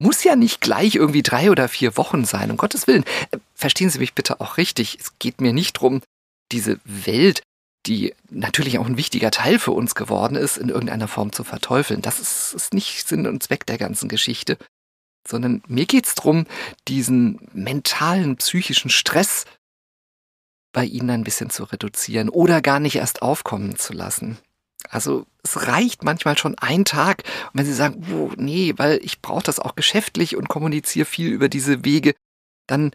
Muss 0.00 0.24
ja 0.24 0.34
nicht 0.34 0.60
gleich 0.60 0.96
irgendwie 0.96 1.22
drei 1.22 1.52
oder 1.52 1.68
vier 1.68 1.96
Wochen 1.96 2.24
sein, 2.24 2.50
um 2.50 2.56
Gottes 2.56 2.88
Willen. 2.88 3.04
Äh, 3.30 3.38
verstehen 3.54 3.90
Sie 3.90 4.00
mich 4.00 4.14
bitte 4.14 4.40
auch 4.40 4.56
richtig. 4.56 4.98
Es 4.98 5.20
geht 5.20 5.40
mir 5.40 5.52
nicht 5.52 5.76
darum, 5.76 6.02
diese 6.50 6.80
Welt, 6.84 7.42
die 7.86 8.12
natürlich 8.28 8.80
auch 8.80 8.86
ein 8.86 8.96
wichtiger 8.96 9.30
Teil 9.30 9.60
für 9.60 9.70
uns 9.70 9.94
geworden 9.94 10.34
ist, 10.34 10.56
in 10.56 10.68
irgendeiner 10.68 11.06
Form 11.06 11.30
zu 11.30 11.44
verteufeln. 11.44 12.02
Das 12.02 12.18
ist, 12.18 12.54
ist 12.54 12.74
nicht 12.74 13.06
Sinn 13.06 13.28
und 13.28 13.40
Zweck 13.40 13.66
der 13.66 13.78
ganzen 13.78 14.08
Geschichte. 14.08 14.58
Sondern 15.26 15.62
mir 15.68 15.86
geht 15.86 16.06
es 16.06 16.14
darum, 16.14 16.46
diesen 16.88 17.48
mentalen, 17.52 18.36
psychischen 18.36 18.90
Stress 18.90 19.44
bei 20.72 20.84
Ihnen 20.84 21.10
ein 21.10 21.24
bisschen 21.24 21.50
zu 21.50 21.64
reduzieren 21.64 22.28
oder 22.28 22.60
gar 22.60 22.80
nicht 22.80 22.96
erst 22.96 23.22
aufkommen 23.22 23.76
zu 23.76 23.92
lassen. 23.92 24.38
Also 24.88 25.26
es 25.44 25.66
reicht 25.68 26.02
manchmal 26.02 26.36
schon 26.36 26.56
ein 26.58 26.84
Tag. 26.84 27.22
Und 27.52 27.60
wenn 27.60 27.66
Sie 27.66 27.72
sagen, 27.72 28.04
oh, 28.12 28.32
nee, 28.36 28.74
weil 28.76 28.98
ich 29.02 29.22
brauche 29.22 29.44
das 29.44 29.58
auch 29.58 29.74
geschäftlich 29.74 30.36
und 30.36 30.48
kommuniziere 30.48 31.04
viel 31.04 31.30
über 31.30 31.48
diese 31.48 31.84
Wege, 31.84 32.14
dann 32.66 32.94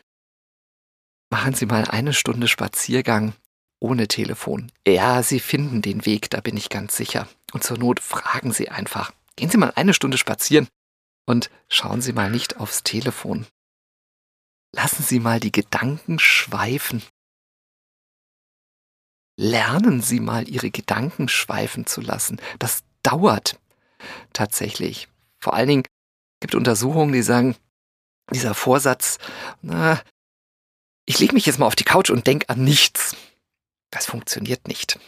machen 1.29 1.53
Sie 1.53 1.65
mal 1.65 1.85
eine 1.85 2.13
Stunde 2.13 2.47
Spaziergang 2.47 3.33
ohne 3.79 4.07
Telefon. 4.07 4.71
Ja, 4.87 5.23
Sie 5.23 5.39
finden 5.39 5.81
den 5.81 6.05
Weg, 6.05 6.29
da 6.29 6.41
bin 6.41 6.57
ich 6.57 6.69
ganz 6.69 6.97
sicher. 6.97 7.27
Und 7.53 7.63
zur 7.63 7.77
Not 7.77 7.99
fragen 7.99 8.51
Sie 8.51 8.69
einfach. 8.69 9.11
Gehen 9.35 9.49
Sie 9.49 9.57
mal 9.57 9.71
eine 9.75 9.93
Stunde 9.93 10.17
spazieren 10.17 10.67
und 11.27 11.51
schauen 11.69 12.01
Sie 12.01 12.13
mal 12.13 12.31
nicht 12.31 12.57
aufs 12.57 12.81
Telefon. 12.81 13.45
Lassen 14.73 15.03
Sie 15.03 15.19
mal 15.19 15.39
die 15.39 15.51
Gedanken 15.51 16.17
schweifen 16.17 17.03
lernen 19.37 20.01
Sie 20.01 20.19
mal, 20.19 20.49
Ihre 20.49 20.71
Gedanken 20.71 21.29
schweifen 21.29 21.85
zu 21.85 22.01
lassen. 22.01 22.41
Das 22.59 22.83
dauert 23.03 23.59
tatsächlich. 24.33 25.07
Vor 25.39 25.53
allen 25.53 25.67
Dingen 25.67 25.83
gibt 26.41 26.55
Untersuchungen, 26.55 27.13
die 27.13 27.21
sagen, 27.21 27.55
dieser 28.33 28.53
Vorsatz, 28.53 29.19
na, 29.61 30.01
ich 31.05 31.19
lege 31.19 31.33
mich 31.33 31.45
jetzt 31.45 31.59
mal 31.59 31.67
auf 31.67 31.75
die 31.75 31.85
Couch 31.85 32.09
und 32.09 32.27
denke 32.27 32.49
an 32.49 32.63
nichts. 32.63 33.15
Das 33.91 34.05
funktioniert 34.05 34.67
nicht. 34.67 34.99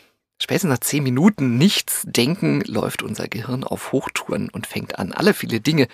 Spätestens 0.41 0.69
nach 0.69 0.79
zehn 0.79 1.03
Minuten 1.03 1.57
nichts 1.57 2.03
denken 2.05 2.61
läuft 2.61 3.03
unser 3.03 3.27
Gehirn 3.27 3.65
auf 3.65 3.91
Hochtouren 3.91 4.49
und 4.49 4.67
fängt 4.67 4.97
an, 4.97 5.11
alle 5.11 5.33
viele 5.33 5.59
Dinge, 5.59 5.89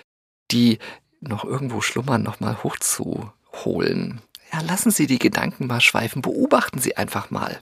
die 0.50 0.78
noch 1.20 1.44
irgendwo 1.44 1.80
schlummern, 1.80 2.22
nochmal 2.22 2.62
hochzuholen. 2.62 4.20
Ja, 4.52 4.60
lassen 4.60 4.90
Sie 4.90 5.06
die 5.06 5.18
Gedanken 5.18 5.66
mal 5.66 5.80
schweifen, 5.80 6.22
beobachten 6.22 6.78
Sie 6.78 6.96
einfach 6.96 7.30
mal. 7.30 7.60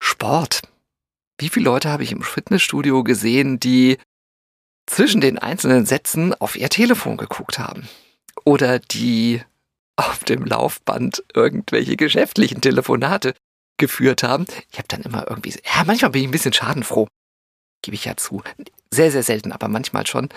Sport. 0.00 0.62
Wie 1.38 1.48
viele 1.48 1.64
Leute 1.64 1.90
habe 1.90 2.02
ich 2.02 2.12
im 2.12 2.22
Fitnessstudio 2.22 3.02
gesehen, 3.04 3.58
die 3.58 3.98
zwischen 4.86 5.20
den 5.20 5.38
einzelnen 5.38 5.86
Sätzen 5.86 6.34
auf 6.34 6.56
ihr 6.56 6.68
Telefon 6.68 7.16
geguckt 7.16 7.58
haben? 7.58 7.88
Oder 8.44 8.78
die 8.78 9.42
auf 9.96 10.24
dem 10.24 10.44
Laufband 10.44 11.24
irgendwelche 11.34 11.96
geschäftlichen 11.96 12.60
Telefonate 12.60 13.34
geführt 13.76 14.22
haben. 14.22 14.46
Ich 14.70 14.78
habe 14.78 14.88
dann 14.88 15.02
immer 15.02 15.28
irgendwie, 15.28 15.54
ja, 15.64 15.84
manchmal 15.84 16.10
bin 16.10 16.22
ich 16.22 16.28
ein 16.28 16.32
bisschen 16.32 16.52
schadenfroh, 16.52 17.08
gebe 17.82 17.94
ich 17.94 18.04
ja 18.04 18.16
zu. 18.16 18.42
Sehr, 18.90 19.10
sehr 19.10 19.22
selten, 19.22 19.52
aber 19.52 19.68
manchmal 19.68 20.06
schon. 20.06 20.28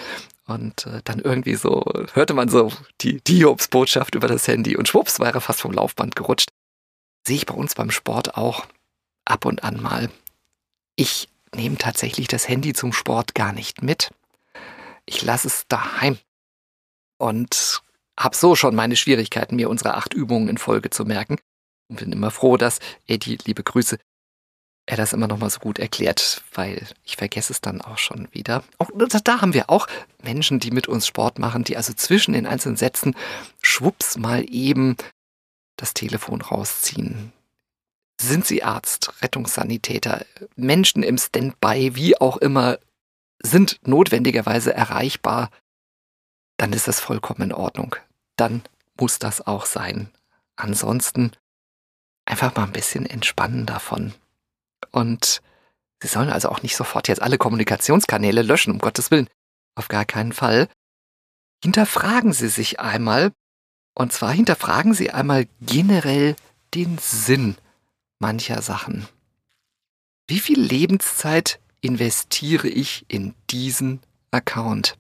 Und 0.48 0.86
äh, 0.86 1.02
dann 1.04 1.20
irgendwie 1.20 1.56
so, 1.56 1.84
hörte 2.14 2.34
man 2.34 2.50
so 2.50 2.72
die, 3.02 3.22
die 3.22 3.40
Jobs-Botschaft 3.40 4.16
über 4.16 4.28
das 4.28 4.48
Handy 4.48 4.78
und 4.78 4.88
schwupps 4.88 5.20
war 5.20 5.34
er 5.34 5.42
fast 5.42 5.62
vom 5.62 5.74
Laufband 5.74 6.16
gerutscht. 6.16 6.50
Sehe 7.26 7.36
ich 7.36 7.46
bei 7.46 7.54
uns 7.54 7.76
beim 7.76 7.92
Sport 7.92 8.38
auch 8.38 8.66
ab 9.26 9.46
und 9.46 9.64
an 9.64 9.82
mal. 9.82 10.10
Ich 10.96 11.28
nehme 11.54 11.78
tatsächlich 11.78 12.28
das 12.28 12.48
Handy 12.48 12.74
zum 12.74 12.94
Sport 12.94 13.36
gar 13.36 13.52
nicht 13.52 13.82
mit. 13.82 14.12
Ich 15.06 15.22
lasse 15.22 15.48
es 15.48 15.66
daheim 15.68 16.18
und 17.18 17.82
habe 18.18 18.36
so 18.36 18.56
schon 18.56 18.74
meine 18.74 18.96
Schwierigkeiten, 18.96 19.58
mir 19.58 19.70
unsere 19.70 19.96
acht 19.96 20.14
Übungen 20.14 20.48
in 20.48 20.58
Folge 20.58 20.90
zu 20.90 21.06
merken. 21.06 21.38
Und 21.90 22.00
bin 22.00 22.12
immer 22.12 22.32
froh, 22.32 22.58
dass 22.58 22.80
Eddie, 23.06 23.38
liebe 23.46 23.64
Grüße, 23.64 23.98
er 24.88 24.98
das 24.98 25.14
immer 25.14 25.28
noch 25.28 25.38
mal 25.38 25.50
so 25.50 25.60
gut 25.60 25.80
erklärt, 25.80 26.42
weil 26.54 26.88
ich 27.04 27.18
vergesse 27.18 27.52
es 27.52 27.62
dann 27.62 27.82
auch 27.82 27.98
schon 27.98 28.30
wieder. 28.32 28.64
Auch 28.78 28.90
da 28.96 29.42
haben 29.42 29.54
wir 29.54 29.70
auch 29.70 29.88
Menschen, 30.24 30.60
die 30.60 30.72
mit 30.72 30.88
uns 30.88 31.06
Sport 31.06 31.40
machen, 31.40 31.66
die 31.66 31.76
also 31.76 31.94
zwischen 31.94 32.34
den 32.34 32.48
einzelnen 32.48 32.78
Sätzen 32.78 33.16
schwupps 33.62 34.18
mal 34.18 34.46
eben 34.50 34.96
das 35.76 35.94
Telefon 35.94 36.42
rausziehen. 36.42 37.34
Sind 38.20 38.46
Sie 38.48 38.64
Arzt, 38.64 39.22
Rettungssanitäter, 39.22 40.26
Menschen 40.56 41.04
im 41.04 41.18
Standby, 41.18 41.96
wie 41.96 42.20
auch 42.20 42.38
immer, 42.38 42.80
sind 43.40 43.80
notwendigerweise 43.86 44.74
erreichbar, 44.74 45.52
dann 46.56 46.74
ist 46.74 46.88
das 46.88 47.00
vollkommen 47.00 47.42
in 47.42 47.54
Ordnung. 47.54 47.96
Dann 48.38 48.64
muss 49.00 49.20
das 49.20 49.46
auch 49.46 49.66
sein. 49.66 50.10
Ansonsten 50.56 51.34
einfach 52.26 52.56
mal 52.56 52.64
ein 52.64 52.72
bisschen 52.72 53.06
entspannen 53.06 53.66
davon. 53.66 54.14
Und 54.92 55.42
Sie 56.02 56.08
sollen 56.08 56.30
also 56.30 56.50
auch 56.50 56.62
nicht 56.62 56.76
sofort 56.76 57.08
jetzt 57.08 57.22
alle 57.22 57.38
Kommunikationskanäle 57.38 58.44
löschen, 58.44 58.72
um 58.72 58.80
Gottes 58.80 59.10
Willen. 59.10 59.30
Auf 59.76 59.88
gar 59.88 60.06
keinen 60.06 60.32
Fall. 60.32 60.70
Hinterfragen 61.64 62.34
Sie 62.34 62.50
sich 62.50 62.80
einmal, 62.80 63.32
und 63.96 64.14
zwar 64.14 64.32
hinterfragen 64.32 64.94
Sie 64.94 65.12
einmal 65.12 65.48
generell 65.60 66.36
den 66.76 66.98
Sinn 67.00 67.56
mancher 68.20 68.62
Sachen. 68.62 69.08
Wie 70.28 70.40
viel 70.40 70.60
Lebenszeit 70.60 71.60
investiere 71.82 72.68
ich 72.68 73.06
in 73.08 73.34
diesen 73.50 74.02
Account? 74.30 74.98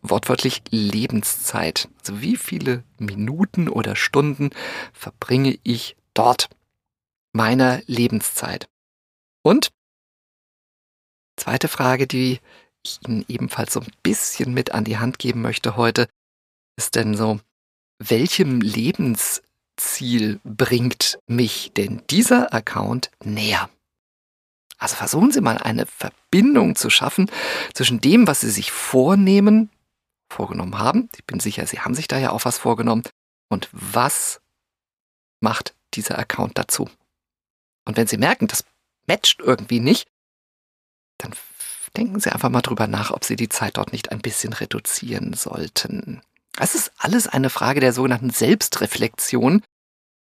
Wortwörtlich 0.00 0.62
Lebenszeit. 0.70 1.88
Also 2.00 2.22
wie 2.22 2.36
viele 2.36 2.82
Minuten 2.98 3.68
oder 3.68 3.94
Stunden 3.94 4.50
verbringe 4.92 5.58
ich 5.64 5.96
dort 6.14 6.48
meiner 7.32 7.82
Lebenszeit? 7.86 8.68
Und 9.42 9.70
zweite 11.36 11.68
Frage, 11.68 12.06
die 12.06 12.40
ich 12.82 13.00
Ihnen 13.06 13.24
ebenfalls 13.28 13.72
so 13.72 13.80
ein 13.80 13.92
bisschen 14.02 14.54
mit 14.54 14.72
an 14.72 14.84
die 14.84 14.98
Hand 14.98 15.18
geben 15.18 15.42
möchte 15.42 15.76
heute, 15.76 16.08
ist 16.76 16.94
denn 16.94 17.14
so, 17.14 17.40
welchem 17.98 18.60
Lebens 18.60 19.42
Ziel 19.76 20.40
bringt 20.44 21.18
mich 21.26 21.72
denn 21.76 22.02
dieser 22.10 22.52
Account 22.52 23.10
näher? 23.22 23.68
Also 24.78 24.94
versuchen 24.94 25.32
Sie 25.32 25.40
mal 25.40 25.58
eine 25.58 25.86
Verbindung 25.86 26.76
zu 26.76 26.88
schaffen 26.88 27.30
zwischen 27.74 28.00
dem, 28.00 28.26
was 28.26 28.40
Sie 28.40 28.50
sich 28.50 28.70
vornehmen, 28.70 29.70
vorgenommen 30.32 30.78
haben. 30.78 31.08
Ich 31.16 31.24
bin 31.24 31.40
sicher, 31.40 31.66
Sie 31.66 31.80
haben 31.80 31.94
sich 31.94 32.06
da 32.06 32.18
ja 32.18 32.30
auch 32.30 32.44
was 32.44 32.58
vorgenommen. 32.58 33.02
Und 33.48 33.68
was 33.72 34.40
macht 35.40 35.74
dieser 35.94 36.18
Account 36.18 36.58
dazu? 36.58 36.88
Und 37.88 37.96
wenn 37.96 38.06
Sie 38.06 38.18
merken, 38.18 38.48
das 38.48 38.64
matcht 39.06 39.40
irgendwie 39.40 39.80
nicht, 39.80 40.08
dann 41.16 41.32
denken 41.96 42.20
Sie 42.20 42.30
einfach 42.30 42.50
mal 42.50 42.60
drüber 42.60 42.86
nach, 42.86 43.10
ob 43.10 43.24
Sie 43.24 43.34
die 43.34 43.48
Zeit 43.48 43.78
dort 43.78 43.92
nicht 43.92 44.12
ein 44.12 44.20
bisschen 44.20 44.52
reduzieren 44.52 45.32
sollten. 45.32 46.20
Es 46.58 46.74
ist 46.74 46.92
alles 46.98 47.26
eine 47.28 47.48
Frage 47.48 47.80
der 47.80 47.94
sogenannten 47.94 48.28
Selbstreflexion. 48.28 49.62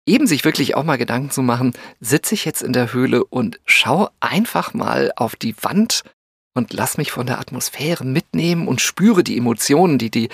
Eben 0.05 0.27
sich 0.27 0.45
wirklich 0.45 0.75
auch 0.75 0.83
mal 0.83 0.99
Gedanken 0.99 1.31
zu 1.31 1.41
machen, 1.41 1.73
sitze 1.99 2.35
ich 2.35 2.45
jetzt 2.45 2.61
in 2.61 2.71
der 2.71 2.93
Höhle 2.93 3.23
und 3.25 3.59
schau 3.65 4.09
einfach 4.19 4.75
mal 4.75 5.11
auf 5.15 5.35
die 5.35 5.55
Wand 5.63 6.03
und 6.53 6.71
lass 6.71 6.99
mich 6.99 7.11
von 7.11 7.25
der 7.25 7.39
Atmosphäre 7.39 8.05
mitnehmen 8.05 8.67
und 8.67 8.79
spüre 8.79 9.23
die 9.23 9.39
Emotionen, 9.39 9.97
die 9.97 10.11
die 10.11 10.29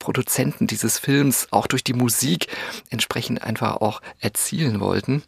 Produzenten 0.00 0.66
dieses 0.66 0.98
Films 0.98 1.46
auch 1.52 1.68
durch 1.68 1.84
die 1.84 1.94
Musik 1.94 2.48
entsprechend 2.90 3.42
einfach 3.42 3.76
auch 3.76 4.02
erzielen 4.18 4.80
wollten 4.80 5.22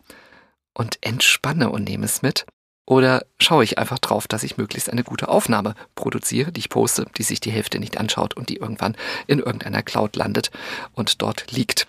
und 0.76 0.98
entspanne 1.00 1.70
und 1.70 1.84
nehme 1.84 2.04
es 2.04 2.22
mit. 2.22 2.44
Oder 2.86 3.26
schaue 3.40 3.64
ich 3.64 3.78
einfach 3.78 3.98
drauf, 3.98 4.28
dass 4.28 4.44
ich 4.44 4.58
möglichst 4.58 4.90
eine 4.90 5.02
gute 5.02 5.28
Aufnahme 5.28 5.74
produziere, 5.96 6.52
die 6.52 6.60
ich 6.60 6.68
poste, 6.68 7.06
die 7.16 7.24
sich 7.24 7.40
die 7.40 7.50
Hälfte 7.50 7.80
nicht 7.80 7.98
anschaut 7.98 8.34
und 8.34 8.48
die 8.48 8.56
irgendwann 8.56 8.96
in 9.26 9.38
irgendeiner 9.38 9.82
Cloud 9.82 10.14
landet 10.14 10.50
und 10.92 11.20
dort 11.22 11.50
liegt. 11.50 11.88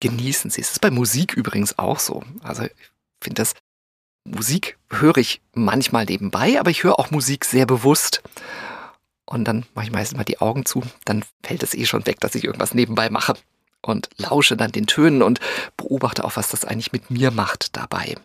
Genießen 0.00 0.50
Sie 0.50 0.60
es. 0.60 0.68
Das 0.68 0.74
ist 0.74 0.80
bei 0.80 0.90
Musik 0.92 1.32
übrigens 1.32 1.78
auch 1.78 1.98
so. 1.98 2.22
Also 2.42 2.64
ich 2.64 2.72
finde 3.20 3.42
das, 3.42 3.54
Musik 4.24 4.78
höre 4.90 5.16
ich 5.16 5.40
manchmal 5.52 6.04
nebenbei, 6.04 6.60
aber 6.60 6.70
ich 6.70 6.84
höre 6.84 6.98
auch 7.00 7.10
Musik 7.10 7.44
sehr 7.44 7.66
bewusst. 7.66 8.22
Und 9.24 9.44
dann 9.46 9.66
mache 9.74 9.86
ich 9.86 9.92
meistens 9.92 10.16
mal 10.16 10.24
die 10.24 10.40
Augen 10.40 10.64
zu, 10.64 10.82
dann 11.04 11.24
fällt 11.42 11.62
es 11.62 11.74
eh 11.74 11.86
schon 11.86 12.06
weg, 12.06 12.20
dass 12.20 12.34
ich 12.34 12.44
irgendwas 12.44 12.74
nebenbei 12.74 13.10
mache 13.10 13.34
und 13.82 14.08
lausche 14.16 14.56
dann 14.56 14.72
den 14.72 14.86
Tönen 14.86 15.22
und 15.22 15.40
beobachte 15.76 16.24
auch, 16.24 16.36
was 16.36 16.48
das 16.48 16.64
eigentlich 16.64 16.92
mit 16.92 17.10
mir 17.10 17.30
macht 17.30 17.76
dabei. 17.76 18.16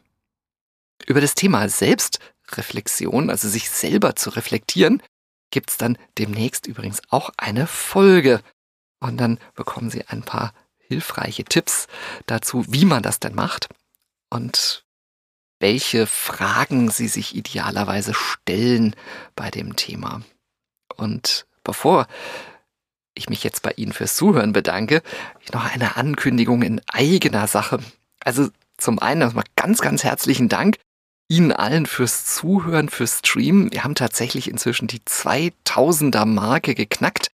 Über 1.05 1.21
das 1.21 1.35
Thema 1.35 1.67
Selbstreflexion, 1.67 3.29
also 3.29 3.49
sich 3.49 3.69
selber 3.69 4.15
zu 4.15 4.29
reflektieren, 4.29 5.01
gibt 5.51 5.69
es 5.69 5.77
dann 5.77 5.97
demnächst 6.17 6.65
übrigens 6.65 7.01
auch 7.09 7.29
eine 7.37 7.67
Folge. 7.67 8.41
Und 8.99 9.17
dann 9.17 9.39
bekommen 9.53 9.89
Sie 9.89 10.05
ein 10.07 10.23
paar 10.23 10.53
hilfreiche 10.77 11.43
Tipps 11.43 11.87
dazu, 12.25 12.65
wie 12.69 12.85
man 12.85 13.03
das 13.03 13.19
denn 13.19 13.35
macht 13.35 13.69
und 14.29 14.85
welche 15.59 16.07
Fragen 16.07 16.89
Sie 16.89 17.07
sich 17.07 17.35
idealerweise 17.35 18.13
stellen 18.13 18.95
bei 19.35 19.51
dem 19.51 19.75
Thema. 19.75 20.21
Und 20.95 21.45
bevor 21.63 22.07
ich 23.15 23.29
mich 23.29 23.43
jetzt 23.43 23.61
bei 23.61 23.71
Ihnen 23.75 23.93
fürs 23.93 24.15
Zuhören 24.15 24.53
bedanke, 24.53 25.01
noch 25.53 25.71
eine 25.73 25.97
Ankündigung 25.97 26.61
in 26.61 26.81
eigener 26.87 27.47
Sache. 27.47 27.79
Also 28.23 28.49
zum 28.77 28.99
einen 28.99 29.21
erstmal 29.21 29.45
ganz, 29.55 29.81
ganz 29.81 30.03
herzlichen 30.03 30.49
Dank 30.49 30.77
Ihnen 31.29 31.51
allen 31.51 31.85
fürs 31.85 32.25
Zuhören, 32.25 32.89
fürs 32.89 33.19
Streamen. 33.19 33.71
Wir 33.71 33.83
haben 33.83 33.95
tatsächlich 33.95 34.49
inzwischen 34.49 34.87
die 34.87 34.99
2000er 34.99 36.25
Marke 36.25 36.75
geknackt. 36.75 37.31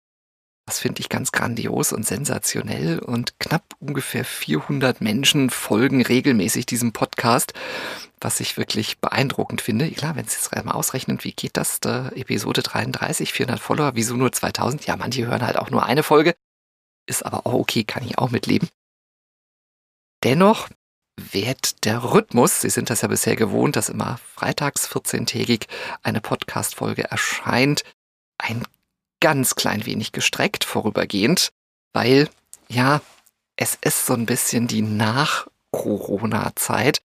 Das 0.65 0.79
finde 0.79 0.99
ich 0.99 1.09
ganz 1.09 1.31
grandios 1.31 1.93
und 1.93 2.07
sensationell 2.07 2.97
und 2.97 3.39
knapp 3.39 3.75
ungefähr 3.79 4.25
400 4.25 4.99
Menschen 4.99 5.51
folgen 5.51 6.01
regelmäßig 6.01 6.65
diesem 6.65 6.91
Podcast, 6.91 7.53
was 8.19 8.39
ich 8.39 8.57
wirklich 8.57 8.99
beeindruckend 8.99 9.61
finde. 9.61 9.91
Klar, 9.91 10.15
wenn 10.15 10.25
Sie 10.25 10.37
es 10.39 10.49
mal 10.63 10.71
ausrechnen, 10.71 11.23
wie 11.23 11.33
geht 11.33 11.55
das? 11.57 11.81
Da 11.81 12.09
Episode 12.15 12.63
33, 12.63 13.31
400 13.31 13.59
Follower, 13.59 13.91
wieso 13.93 14.15
nur 14.15 14.31
2000? 14.31 14.87
Ja, 14.87 14.95
manche 14.95 15.27
hören 15.27 15.45
halt 15.45 15.57
auch 15.57 15.69
nur 15.69 15.85
eine 15.85 16.01
Folge. 16.01 16.35
Ist 17.05 17.23
aber 17.23 17.45
auch 17.45 17.53
okay, 17.53 17.83
kann 17.83 18.03
ich 18.03 18.17
auch 18.17 18.31
mitleben. 18.31 18.67
Dennoch 20.23 20.67
wird 21.17 21.85
der 21.85 22.03
Rhythmus, 22.03 22.61
Sie 22.61 22.71
sind 22.71 22.89
das 22.89 23.01
ja 23.01 23.07
bisher 23.07 23.35
gewohnt, 23.35 23.75
dass 23.75 23.89
immer 23.89 24.19
freitags 24.33 24.89
14-tägig 24.89 25.67
eine 26.01 26.21
Podcast-Folge 26.21 27.03
erscheint, 27.03 27.83
ein 28.39 28.63
ganz 29.19 29.55
klein 29.55 29.85
wenig 29.85 30.11
gestreckt 30.11 30.63
vorübergehend, 30.63 31.51
weil 31.93 32.29
ja, 32.67 33.01
es 33.55 33.77
ist 33.81 34.05
so 34.05 34.13
ein 34.13 34.25
bisschen 34.25 34.67
die 34.67 34.81
Nach-Corona-Zeit. 34.81 37.01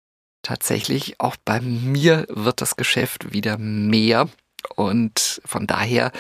Tatsächlich, 0.43 1.21
auch 1.21 1.37
bei 1.45 1.61
mir 1.61 2.27
wird 2.29 2.61
das 2.61 2.75
Geschäft 2.77 3.33
wieder 3.33 3.57
mehr 3.57 4.29
und 4.77 5.41
von 5.45 5.67
daher 5.67 6.13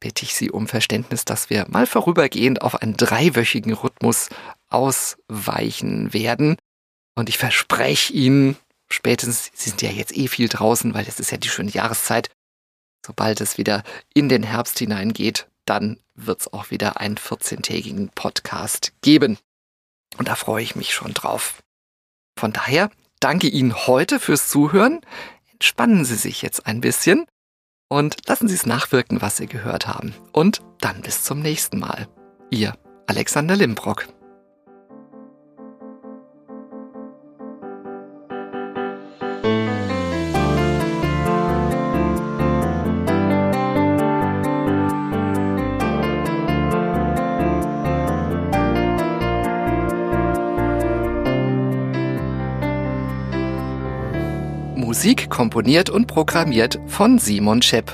bitte 0.00 0.24
ich 0.24 0.34
Sie 0.34 0.50
um 0.50 0.68
Verständnis, 0.68 1.24
dass 1.24 1.50
wir 1.50 1.66
mal 1.68 1.86
vorübergehend 1.86 2.62
auf 2.62 2.82
einen 2.82 2.96
dreiwöchigen 2.96 3.72
Rhythmus 3.72 4.28
ausweichen 4.68 6.12
werden. 6.12 6.56
Und 7.14 7.28
ich 7.28 7.38
verspreche 7.38 8.12
Ihnen, 8.12 8.56
spätestens, 8.88 9.50
Sie 9.54 9.70
sind 9.70 9.82
ja 9.82 9.90
jetzt 9.90 10.16
eh 10.16 10.28
viel 10.28 10.48
draußen, 10.48 10.94
weil 10.94 11.06
es 11.08 11.18
ist 11.18 11.32
ja 11.32 11.38
die 11.38 11.48
schöne 11.48 11.70
Jahreszeit, 11.70 12.30
Sobald 13.06 13.40
es 13.40 13.58
wieder 13.58 13.82
in 14.14 14.28
den 14.28 14.42
Herbst 14.42 14.78
hineingeht, 14.78 15.48
dann 15.64 15.98
wird 16.14 16.40
es 16.40 16.52
auch 16.52 16.70
wieder 16.70 17.00
einen 17.00 17.16
14-tägigen 17.16 18.10
Podcast 18.14 18.92
geben. 19.02 19.38
Und 20.16 20.28
da 20.28 20.34
freue 20.34 20.62
ich 20.62 20.76
mich 20.76 20.92
schon 20.92 21.14
drauf. 21.14 21.62
Von 22.38 22.52
daher 22.52 22.90
danke 23.20 23.48
Ihnen 23.48 23.86
heute 23.86 24.20
fürs 24.20 24.48
Zuhören. 24.48 25.00
Entspannen 25.52 26.04
Sie 26.04 26.16
sich 26.16 26.42
jetzt 26.42 26.66
ein 26.66 26.80
bisschen 26.80 27.26
und 27.88 28.28
lassen 28.28 28.48
Sie 28.48 28.54
es 28.54 28.66
nachwirken, 28.66 29.20
was 29.20 29.36
Sie 29.36 29.46
gehört 29.46 29.86
haben. 29.86 30.14
Und 30.32 30.62
dann 30.80 31.02
bis 31.02 31.24
zum 31.24 31.40
nächsten 31.40 31.78
Mal. 31.78 32.08
Ihr 32.50 32.76
Alexander 33.06 33.56
Limbrock. 33.56 34.06
Komponiert 55.38 55.88
und 55.88 56.08
programmiert 56.08 56.80
von 56.88 57.20
Simon 57.20 57.62
Schepp. 57.62 57.92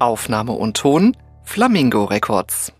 Aufnahme 0.00 0.50
und 0.50 0.76
Ton 0.76 1.16
Flamingo 1.44 2.02
Records. 2.02 2.72